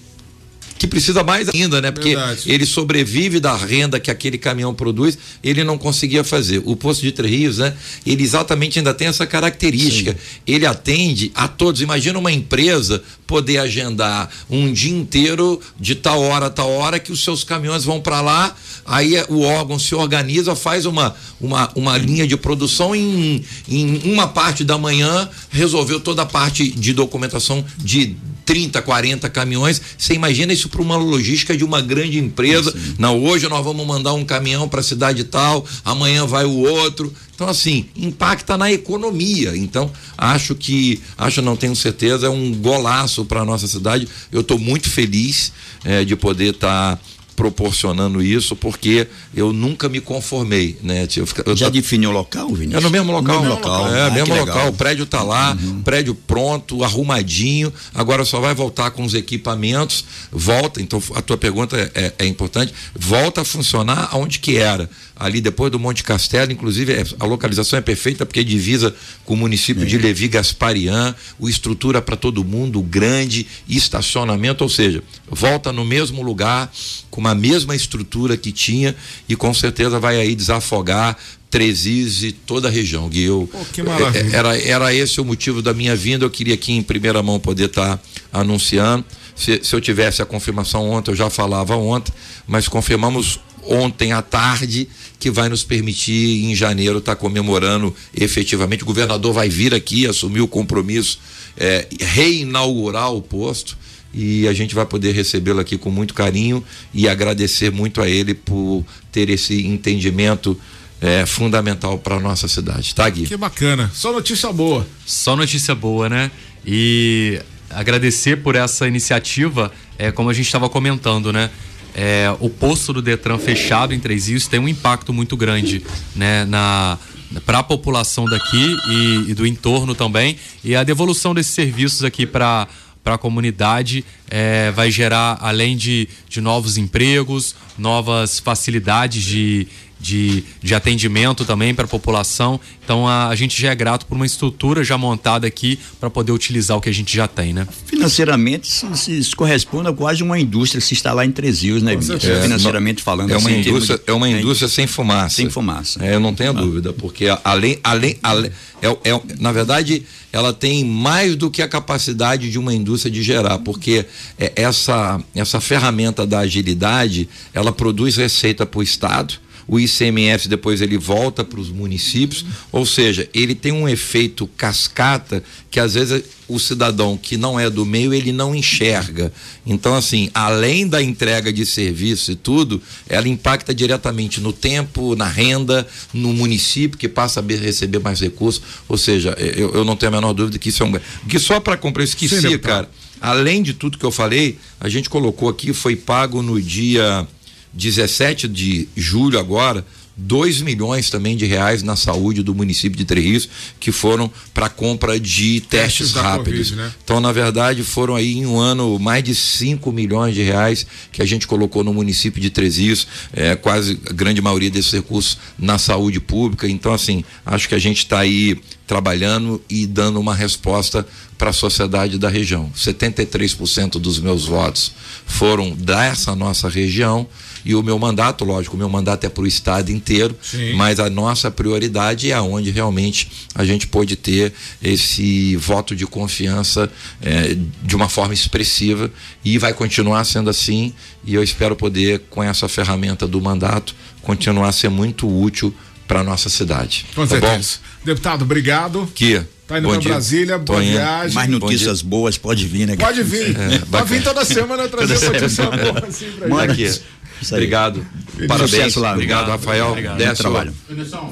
que 0.81 0.87
precisa 0.87 1.23
mais 1.23 1.47
ainda, 1.47 1.79
né? 1.79 1.91
Porque 1.91 2.15
Verdade. 2.15 2.51
ele 2.51 2.65
sobrevive 2.65 3.39
da 3.39 3.55
renda 3.55 3.99
que 3.99 4.09
aquele 4.09 4.35
caminhão 4.35 4.73
produz, 4.73 5.15
ele 5.43 5.63
não 5.63 5.77
conseguia 5.77 6.23
fazer. 6.23 6.59
O 6.65 6.75
posto 6.75 7.03
de 7.03 7.11
Três 7.11 7.31
Rios, 7.31 7.57
né? 7.59 7.75
Ele 8.03 8.23
exatamente 8.23 8.79
ainda 8.79 8.91
tem 8.91 9.07
essa 9.07 9.27
característica. 9.27 10.13
Sim. 10.13 10.17
Ele 10.47 10.65
atende 10.65 11.31
a 11.35 11.47
todos. 11.47 11.81
Imagina 11.81 12.17
uma 12.17 12.31
empresa 12.31 13.03
poder 13.27 13.59
agendar 13.59 14.27
um 14.49 14.73
dia 14.73 14.91
inteiro 14.91 15.61
de 15.79 15.93
tal 15.93 16.19
hora 16.19 16.47
a 16.47 16.49
tal 16.49 16.71
hora 16.71 16.97
que 16.97 17.11
os 17.11 17.23
seus 17.23 17.43
caminhões 17.43 17.85
vão 17.85 18.01
para 18.01 18.19
lá, 18.19 18.55
aí 18.83 19.13
o 19.29 19.41
órgão 19.41 19.77
se 19.77 19.93
organiza, 19.93 20.55
faz 20.55 20.87
uma, 20.87 21.15
uma, 21.39 21.71
uma 21.75 21.95
linha 21.95 22.25
de 22.25 22.35
produção 22.35 22.95
em, 22.95 23.45
em 23.69 24.11
uma 24.11 24.27
parte 24.27 24.63
da 24.63 24.79
manhã, 24.79 25.29
resolveu 25.51 25.99
toda 25.99 26.23
a 26.23 26.25
parte 26.25 26.71
de 26.71 26.91
documentação 26.91 27.63
de 27.77 28.17
30, 28.45 28.81
40 28.81 29.29
caminhões. 29.29 29.81
Você 29.97 30.13
imagina 30.13 30.53
isso 30.53 30.69
para 30.69 30.81
uma 30.81 30.95
logística 30.95 31.55
de 31.55 31.63
uma 31.63 31.81
grande 31.81 32.17
empresa. 32.17 32.71
Sim. 32.71 32.95
Não, 32.97 33.23
hoje 33.23 33.47
nós 33.47 33.63
vamos 33.63 33.85
mandar 33.85 34.13
um 34.13 34.25
caminhão 34.25 34.67
para 34.67 34.79
a 34.79 34.83
cidade 34.83 35.23
tal, 35.23 35.65
amanhã 35.83 36.25
vai 36.25 36.45
o 36.45 36.57
outro. 36.57 37.13
Então, 37.33 37.47
assim, 37.47 37.85
impacta 37.95 38.57
na 38.57 38.71
economia. 38.71 39.55
Então, 39.55 39.91
acho 40.17 40.53
que, 40.53 41.01
acho 41.17 41.41
não 41.41 41.55
tenho 41.55 41.75
certeza, 41.75 42.27
é 42.27 42.29
um 42.29 42.53
golaço 42.53 43.25
para 43.25 43.41
a 43.41 43.45
nossa 43.45 43.67
cidade. 43.67 44.07
Eu 44.31 44.41
estou 44.41 44.59
muito 44.59 44.89
feliz 44.89 45.51
é, 45.83 46.05
de 46.05 46.15
poder 46.15 46.53
estar. 46.53 46.97
Tá 46.97 47.01
proporcionando 47.41 48.21
isso, 48.21 48.55
porque 48.55 49.07
eu 49.35 49.51
nunca 49.51 49.89
me 49.89 49.99
conformei, 49.99 50.77
né? 50.83 51.07
Eu, 51.17 51.27
eu, 51.43 51.57
Já 51.57 51.69
definiu 51.69 52.11
o 52.11 52.13
local, 52.13 52.49
Vinícius? 52.49 52.75
É 52.75 52.79
no 52.85 52.91
mesmo 52.91 53.11
local. 53.11 53.37
No 53.37 53.41
mesmo 53.41 53.55
local. 53.55 53.95
É, 53.95 54.01
ah, 54.03 54.11
mesmo 54.11 54.35
local. 54.35 54.67
O 54.67 54.73
prédio 54.73 55.05
está 55.05 55.23
lá, 55.23 55.57
uhum. 55.59 55.81
prédio 55.81 56.13
pronto, 56.13 56.83
arrumadinho. 56.83 57.73
Agora 57.95 58.23
só 58.25 58.39
vai 58.39 58.53
voltar 58.53 58.91
com 58.91 59.03
os 59.03 59.15
equipamentos. 59.15 60.05
Volta, 60.31 60.79
então 60.79 61.01
a 61.15 61.21
tua 61.23 61.35
pergunta 61.35 61.75
é, 61.75 61.91
é, 61.99 62.13
é 62.19 62.25
importante. 62.27 62.75
Volta 62.93 63.41
a 63.41 63.43
funcionar 63.43 64.09
aonde 64.11 64.37
que 64.37 64.57
era 64.57 64.87
ali 65.21 65.39
depois 65.39 65.71
do 65.71 65.79
Monte 65.79 66.03
Castelo, 66.03 66.51
inclusive 66.51 66.93
é, 66.93 67.05
a 67.19 67.25
localização 67.25 67.77
é 67.77 67.81
perfeita 67.81 68.25
porque 68.25 68.43
divisa 68.43 68.93
com 69.23 69.35
o 69.35 69.37
município 69.37 69.83
é. 69.83 69.85
de 69.85 69.97
Levi 69.99 70.27
Gasparian, 70.27 71.15
o 71.39 71.47
estrutura 71.47 72.01
para 72.01 72.15
todo 72.15 72.43
mundo, 72.43 72.81
grande, 72.81 73.45
estacionamento, 73.69 74.63
ou 74.63 74.69
seja, 74.69 75.03
volta 75.29 75.71
no 75.71 75.85
mesmo 75.85 76.23
lugar, 76.23 76.71
com 77.11 77.21
a 77.31 77.35
mesma 77.35 77.75
estrutura 77.75 78.37
que 78.37 78.51
tinha 78.51 78.95
e 79.27 79.35
com 79.35 79.53
certeza 79.53 79.99
vai 79.99 80.19
aí 80.19 80.35
desafogar 80.35 81.17
Trezis 81.51 82.23
e 82.23 82.31
toda 82.31 82.69
a 82.69 82.71
região. 82.71 83.09
Gui, 83.09 83.23
eu, 83.23 83.47
Pô, 83.51 83.59
que 83.73 83.83
maravilha. 83.83 84.29
É, 84.33 84.37
era, 84.37 84.57
era 84.57 84.93
esse 84.93 85.19
o 85.19 85.25
motivo 85.25 85.61
da 85.61 85.73
minha 85.73 85.95
vinda, 85.95 86.23
eu 86.23 86.29
queria 86.29 86.53
aqui 86.53 86.71
em 86.71 86.81
primeira 86.81 87.21
mão 87.21 87.39
poder 87.41 87.65
estar 87.65 87.97
tá 87.97 88.03
anunciando. 88.31 89.03
Se, 89.35 89.59
se, 89.61 89.75
eu 89.75 89.81
tivesse 89.81 90.21
a 90.21 90.25
confirmação 90.25 90.89
ontem, 90.89 91.11
eu 91.11 91.15
já 91.15 91.29
falava 91.29 91.75
ontem, 91.75 92.13
mas 92.47 92.69
confirmamos 92.69 93.39
ontem 93.63 94.13
à 94.13 94.21
tarde, 94.21 94.87
que 95.19 95.29
vai 95.29 95.49
nos 95.49 95.63
permitir 95.63 96.45
em 96.45 96.55
janeiro 96.55 96.99
estar 96.99 97.15
tá 97.15 97.21
comemorando 97.21 97.93
efetivamente. 98.15 98.83
O 98.83 98.85
governador 98.85 99.33
vai 99.33 99.49
vir 99.49 99.73
aqui 99.73 100.07
assumir 100.07 100.41
o 100.41 100.47
compromisso, 100.47 101.19
é, 101.57 101.85
reinaugurar 101.99 103.13
o 103.13 103.21
posto. 103.21 103.77
E 104.13 104.47
a 104.47 104.53
gente 104.53 104.75
vai 104.75 104.85
poder 104.85 105.13
recebê-lo 105.13 105.59
aqui 105.59 105.77
com 105.77 105.89
muito 105.89 106.13
carinho 106.13 106.63
e 106.93 107.07
agradecer 107.07 107.71
muito 107.71 108.01
a 108.01 108.09
ele 108.09 108.33
por 108.33 108.85
ter 109.11 109.29
esse 109.29 109.65
entendimento 109.65 110.59
é, 110.99 111.25
fundamental 111.25 111.97
para 111.97 112.19
nossa 112.19 112.47
cidade, 112.47 112.93
tá, 112.93 113.09
Gui? 113.09 113.25
Que 113.25 113.37
bacana. 113.37 113.89
Só 113.93 114.11
notícia 114.11 114.51
boa. 114.51 114.85
Só 115.05 115.35
notícia 115.35 115.73
boa, 115.73 116.07
né? 116.07 116.29
E 116.65 117.41
agradecer 117.69 118.37
por 118.37 118.55
essa 118.55 118.87
iniciativa, 118.87 119.71
é, 119.97 120.11
como 120.11 120.29
a 120.29 120.33
gente 120.33 120.45
estava 120.45 120.69
comentando, 120.69 121.33
né? 121.33 121.49
É, 121.93 122.33
o 122.39 122.49
posto 122.49 122.93
do 122.93 123.01
Detran 123.01 123.37
fechado 123.37 123.93
em 123.93 123.99
Três 123.99 124.27
Rios 124.27 124.47
tem 124.47 124.59
um 124.59 124.67
impacto 124.67 125.11
muito 125.11 125.35
grande 125.35 125.83
né, 126.15 126.45
na 126.45 126.97
para 127.45 127.59
a 127.59 127.63
população 127.63 128.25
daqui 128.25 128.77
e, 128.89 129.31
e, 129.31 129.33
do 129.33 129.47
entorno 129.47 129.95
também 129.95 130.37
e 130.63 130.75
a 130.75 130.83
devolução 130.83 131.33
desses 131.33 131.53
serviços 131.53 132.03
aqui 132.03 132.25
para 132.25 132.67
para 133.03 133.15
a 133.15 133.17
comunidade 133.17 134.05
é, 134.29 134.71
vai 134.71 134.91
gerar 134.91 135.37
além 135.41 135.75
de, 135.75 136.07
de 136.29 136.39
novos 136.39 136.77
empregos 136.77 137.55
novas 137.77 138.39
facilidades 138.39 139.23
de, 139.23 139.67
de, 140.01 140.43
de 140.61 140.73
atendimento 140.73 141.45
também 141.45 141.73
para 141.73 141.85
a 141.85 141.87
população. 141.87 142.59
Então 142.83 143.07
a, 143.07 143.27
a, 143.27 143.35
gente 143.35 143.61
já 143.61 143.71
é 143.71 143.75
grato 143.75 144.05
por 144.05 144.15
uma 144.15 144.25
estrutura 144.25 144.83
já 144.83 144.97
montada 144.97 145.45
aqui 145.45 145.79
para 145.99 146.09
poder 146.09 146.31
utilizar 146.31 146.75
o 146.75 146.81
que 146.81 146.89
a 146.89 146.93
gente 146.93 147.15
já 147.15 147.27
tem, 147.27 147.53
né? 147.53 147.67
Financeiramente, 147.85 148.67
isso, 148.67 149.11
isso 149.11 149.35
corresponde 149.35 149.89
a 149.89 149.93
quase 149.93 150.23
uma 150.23 150.39
indústria 150.39 150.81
se 150.81 150.93
instalar 150.93 151.25
em 151.25 151.31
Três 151.31 151.61
Rios, 151.61 151.83
né? 151.83 151.93
É, 151.93 152.41
financeiramente 152.41 153.03
falando. 153.03 153.31
É 153.31 153.37
uma 153.37 153.49
assim, 153.49 153.59
indústria, 153.59 153.97
de, 153.97 154.03
é 154.07 154.13
uma 154.13 154.27
indústria 154.27 154.67
sem 154.67 154.87
fumaça. 154.87 155.35
Sem 155.35 155.49
fumaça. 155.49 156.03
É, 156.03 156.15
eu 156.15 156.19
não 156.19 156.33
tenho 156.33 156.51
ah. 156.51 156.53
dúvida, 156.53 156.91
porque 156.93 157.27
além, 157.43 157.79
além, 157.83 158.17
além 158.23 158.51
é, 158.81 159.11
é, 159.11 159.21
na 159.39 159.51
verdade, 159.51 160.03
ela 160.33 160.51
tem 160.51 160.83
mais 160.83 161.35
do 161.35 161.51
que 161.51 161.61
a 161.61 161.67
capacidade 161.67 162.49
de 162.49 162.57
uma 162.57 162.73
indústria 162.73 163.11
de 163.11 163.21
gerar, 163.21 163.59
porque 163.59 164.05
é, 164.39 164.51
essa, 164.55 165.21
essa 165.35 165.61
ferramenta 165.61 166.25
da 166.25 166.39
agilidade, 166.39 167.29
ela 167.53 167.71
produz 167.71 168.15
receita 168.15 168.65
para 168.65 168.79
o 168.79 168.83
Estado, 168.83 169.35
o 169.71 169.79
ICMS 169.79 170.49
depois 170.49 170.81
ele 170.81 170.97
volta 170.97 171.45
para 171.45 171.57
os 171.57 171.69
municípios, 171.69 172.45
ou 172.73 172.85
seja, 172.85 173.29
ele 173.33 173.55
tem 173.55 173.71
um 173.71 173.87
efeito 173.87 174.45
cascata 174.57 175.41
que 175.71 175.79
às 175.79 175.93
vezes 175.93 176.25
o 176.45 176.59
cidadão 176.59 177.15
que 177.15 177.37
não 177.37 177.57
é 177.57 177.69
do 177.69 177.85
meio 177.85 178.13
ele 178.13 178.33
não 178.33 178.53
enxerga. 178.53 179.31
Então 179.65 179.95
assim, 179.95 180.29
além 180.33 180.85
da 180.85 181.01
entrega 181.01 181.53
de 181.53 181.65
serviço 181.65 182.33
e 182.33 182.35
tudo, 182.35 182.81
ela 183.07 183.29
impacta 183.29 183.73
diretamente 183.73 184.41
no 184.41 184.51
tempo, 184.51 185.15
na 185.15 185.29
renda, 185.29 185.87
no 186.13 186.33
município 186.33 186.97
que 186.97 187.07
passa 187.07 187.39
a 187.39 187.43
receber 187.43 187.99
mais 187.99 188.19
recursos. 188.19 188.61
Ou 188.89 188.97
seja, 188.97 189.29
eu, 189.39 189.73
eu 189.73 189.85
não 189.85 189.95
tenho 189.95 190.11
a 190.11 190.15
menor 190.15 190.33
dúvida 190.33 190.59
que 190.59 190.67
isso 190.67 190.83
é 190.83 190.85
um 190.85 190.91
que 191.29 191.39
só 191.39 191.61
para 191.61 191.77
comprar 191.77 192.03
esqueci, 192.03 192.41
Sim, 192.41 192.57
cara. 192.57 192.89
Além 193.21 193.63
de 193.63 193.73
tudo 193.73 193.97
que 193.97 194.05
eu 194.05 194.11
falei, 194.11 194.57
a 194.81 194.89
gente 194.89 195.09
colocou 195.09 195.47
aqui 195.47 195.71
foi 195.71 195.95
pago 195.95 196.41
no 196.41 196.61
dia 196.61 197.25
17 197.73 198.47
de 198.47 198.87
julho 198.95 199.39
agora, 199.39 199.85
2 200.17 200.61
milhões 200.61 201.09
também 201.09 201.35
de 201.35 201.45
reais 201.45 201.81
na 201.81 201.95
saúde 201.95 202.43
do 202.43 202.53
município 202.53 202.97
de 202.97 203.05
Três 203.05 203.25
Rios, 203.25 203.49
que 203.79 203.91
foram 203.91 204.31
para 204.53 204.69
compra 204.69 205.19
de 205.19 205.61
testes, 205.61 206.11
testes 206.11 206.13
rápidos. 206.13 206.69
COVID, 206.69 206.75
né? 206.75 206.93
Então, 207.03 207.19
na 207.19 207.31
verdade, 207.31 207.83
foram 207.83 208.15
aí 208.15 208.37
em 208.37 208.45
um 208.45 208.59
ano 208.59 208.99
mais 208.99 209.23
de 209.23 209.33
5 209.33 209.91
milhões 209.91 210.35
de 210.35 210.41
reais 210.41 210.85
que 211.11 211.21
a 211.21 211.25
gente 211.25 211.47
colocou 211.47 211.83
no 211.83 211.93
município 211.93 212.41
de 212.41 212.49
Três 212.49 212.77
Rios, 212.77 213.07
é, 213.33 213.55
quase 213.55 213.99
a 214.09 214.13
grande 214.13 214.41
maioria 214.41 214.69
desses 214.69 214.91
recursos 214.91 215.37
na 215.57 215.77
saúde 215.77 216.19
pública. 216.19 216.67
Então, 216.67 216.93
assim, 216.93 217.23
acho 217.45 217.67
que 217.67 217.75
a 217.75 217.79
gente 217.79 217.99
está 217.99 218.19
aí 218.19 218.59
trabalhando 218.85 219.61
e 219.69 219.87
dando 219.87 220.19
uma 220.19 220.35
resposta 220.35 221.07
para 221.37 221.49
a 221.49 221.53
sociedade 221.53 222.19
da 222.19 222.29
região. 222.29 222.69
73% 222.75 223.91
dos 223.93 224.19
meus 224.19 224.45
votos 224.45 224.91
foram 225.25 225.71
dessa 225.71 226.35
nossa 226.35 226.69
região 226.69 227.27
e 227.63 227.75
o 227.75 227.83
meu 227.83 227.97
mandato, 227.97 228.43
lógico, 228.43 228.75
o 228.75 228.79
meu 228.79 228.89
mandato 228.89 229.25
é 229.25 229.29
para 229.29 229.43
o 229.43 229.47
estado 229.47 229.91
inteiro, 229.91 230.35
Sim. 230.41 230.73
mas 230.73 230.99
a 230.99 231.09
nossa 231.09 231.49
prioridade 231.51 232.31
é 232.31 232.39
onde 232.39 232.71
realmente 232.71 233.29
a 233.55 233.63
gente 233.63 233.87
pode 233.87 234.15
ter 234.15 234.53
esse 234.81 235.55
voto 235.55 235.95
de 235.95 236.05
confiança 236.05 236.89
é, 237.21 237.55
de 237.83 237.95
uma 237.95 238.09
forma 238.09 238.33
expressiva 238.33 239.11
e 239.43 239.57
vai 239.57 239.73
continuar 239.73 240.23
sendo 240.23 240.49
assim 240.49 240.93
e 241.25 241.35
eu 241.35 241.43
espero 241.43 241.75
poder 241.75 242.23
com 242.29 242.43
essa 242.43 242.67
ferramenta 242.67 243.27
do 243.27 243.39
mandato 243.39 243.95
continuar 244.21 244.69
a 244.69 244.71
ser 244.71 244.89
muito 244.89 245.27
útil 245.27 245.73
para 246.07 246.23
nossa 246.23 246.49
cidade. 246.49 247.05
Com 247.15 247.21
tá 247.25 247.39
certeza. 247.39 247.77
Bom? 247.77 248.05
Deputado, 248.05 248.41
obrigado. 248.43 249.09
Que 249.15 249.45
Tá 249.71 249.79
indo 249.79 249.87
para 249.87 250.01
Brasília, 250.01 250.57
boa 250.57 250.81
viagem. 250.81 251.33
Mais 251.33 251.49
notícias 251.49 252.01
boas, 252.01 252.37
pode 252.37 252.67
vir, 252.67 252.85
né? 252.85 252.97
Pode 252.97 253.23
vir. 253.23 253.57
É, 253.57 253.79
pode 253.89 254.09
vir 254.09 254.21
toda 254.21 254.43
semana 254.43 254.85
trazer 254.89 255.17
notícia 255.31 255.63
boa 255.63 256.05
assim 256.05 256.25
pra 256.31 256.67
gente. 256.67 256.71
Aqui. 256.71 257.01
Obrigado. 257.49 258.05
Parabéns. 258.47 258.95
Lá. 258.95 259.13
Obrigado, 259.13 259.47
Rafael. 259.49 259.87
Obrigado. 259.89 260.17
Décio, 260.17 260.35
trabalho. 260.37 260.73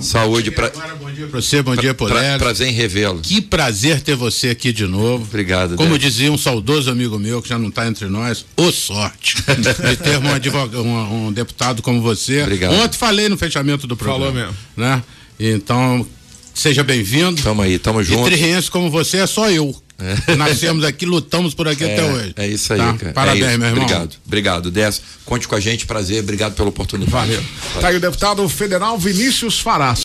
Saúde 0.01 0.51
para 0.51 0.69
Bom 0.99 1.11
dia 1.11 1.27
para 1.27 1.41
você, 1.41 1.61
bom 1.61 1.75
dia 1.75 1.93
por 1.93 2.09
pra, 2.09 2.37
Prazer 2.37 2.67
em 2.67 2.71
revê-lo. 2.71 3.19
Que 3.19 3.41
prazer 3.41 4.01
ter 4.01 4.15
você 4.15 4.49
aqui 4.49 4.71
de 4.71 4.85
novo. 4.85 5.23
Obrigado. 5.23 5.75
Como 5.75 5.93
Décio. 5.93 6.09
dizia 6.09 6.31
um 6.31 6.37
saudoso 6.37 6.89
amigo 6.89 7.17
meu 7.19 7.41
que 7.41 7.49
já 7.49 7.57
não 7.57 7.69
está 7.69 7.87
entre 7.87 8.07
nós, 8.07 8.45
ô 8.55 8.71
sorte 8.71 9.35
de 9.57 9.97
ter 9.97 10.17
um, 10.17 10.33
advogado, 10.33 10.81
um, 10.83 11.27
um, 11.27 11.33
deputado 11.33 11.81
como 11.81 12.01
você. 12.01 12.43
Obrigado. 12.43 12.73
Ontem 12.73 12.97
falei 12.97 13.29
no 13.29 13.37
fechamento 13.37 13.87
do 13.87 13.95
programa. 13.95 14.25
Falou 14.25 14.33
mesmo. 14.41 14.57
Né? 14.77 15.03
Então, 15.39 16.05
seja 16.53 16.83
bem-vindo. 16.83 17.41
Tamo 17.41 17.61
aí, 17.61 17.79
tamo 17.79 18.03
junto. 18.03 18.29
E 18.31 18.69
como 18.69 18.89
você 18.89 19.17
é 19.17 19.27
só 19.27 19.49
eu. 19.49 19.75
É. 19.99 20.35
Nascemos 20.35 20.83
aqui, 20.83 21.05
lutamos 21.05 21.53
por 21.53 21.67
aqui 21.67 21.83
é, 21.83 21.93
até 21.93 22.03
hoje. 22.03 22.33
É 22.35 22.47
isso 22.47 22.71
aí, 22.73 22.79
tá? 22.79 22.93
cara. 22.93 23.13
Parabéns, 23.13 23.45
é 23.45 23.57
meu 23.57 23.67
irmão. 23.67 23.83
Obrigado, 23.83 24.15
obrigado. 24.25 24.71
Décio, 24.71 25.03
conte 25.25 25.47
com 25.47 25.55
a 25.55 25.59
gente, 25.59 25.85
prazer, 25.85 26.21
obrigado 26.23 26.53
pela 26.55 26.69
oportunidade. 26.69 27.11
Valeu. 27.11 27.41
Valeu. 27.41 27.81
Tá 27.81 27.87
aí 27.89 27.97
o 27.97 27.99
deputado 27.99 28.47
federal 28.47 28.97
Vinícius 28.97 29.59
Farás. 29.59 29.97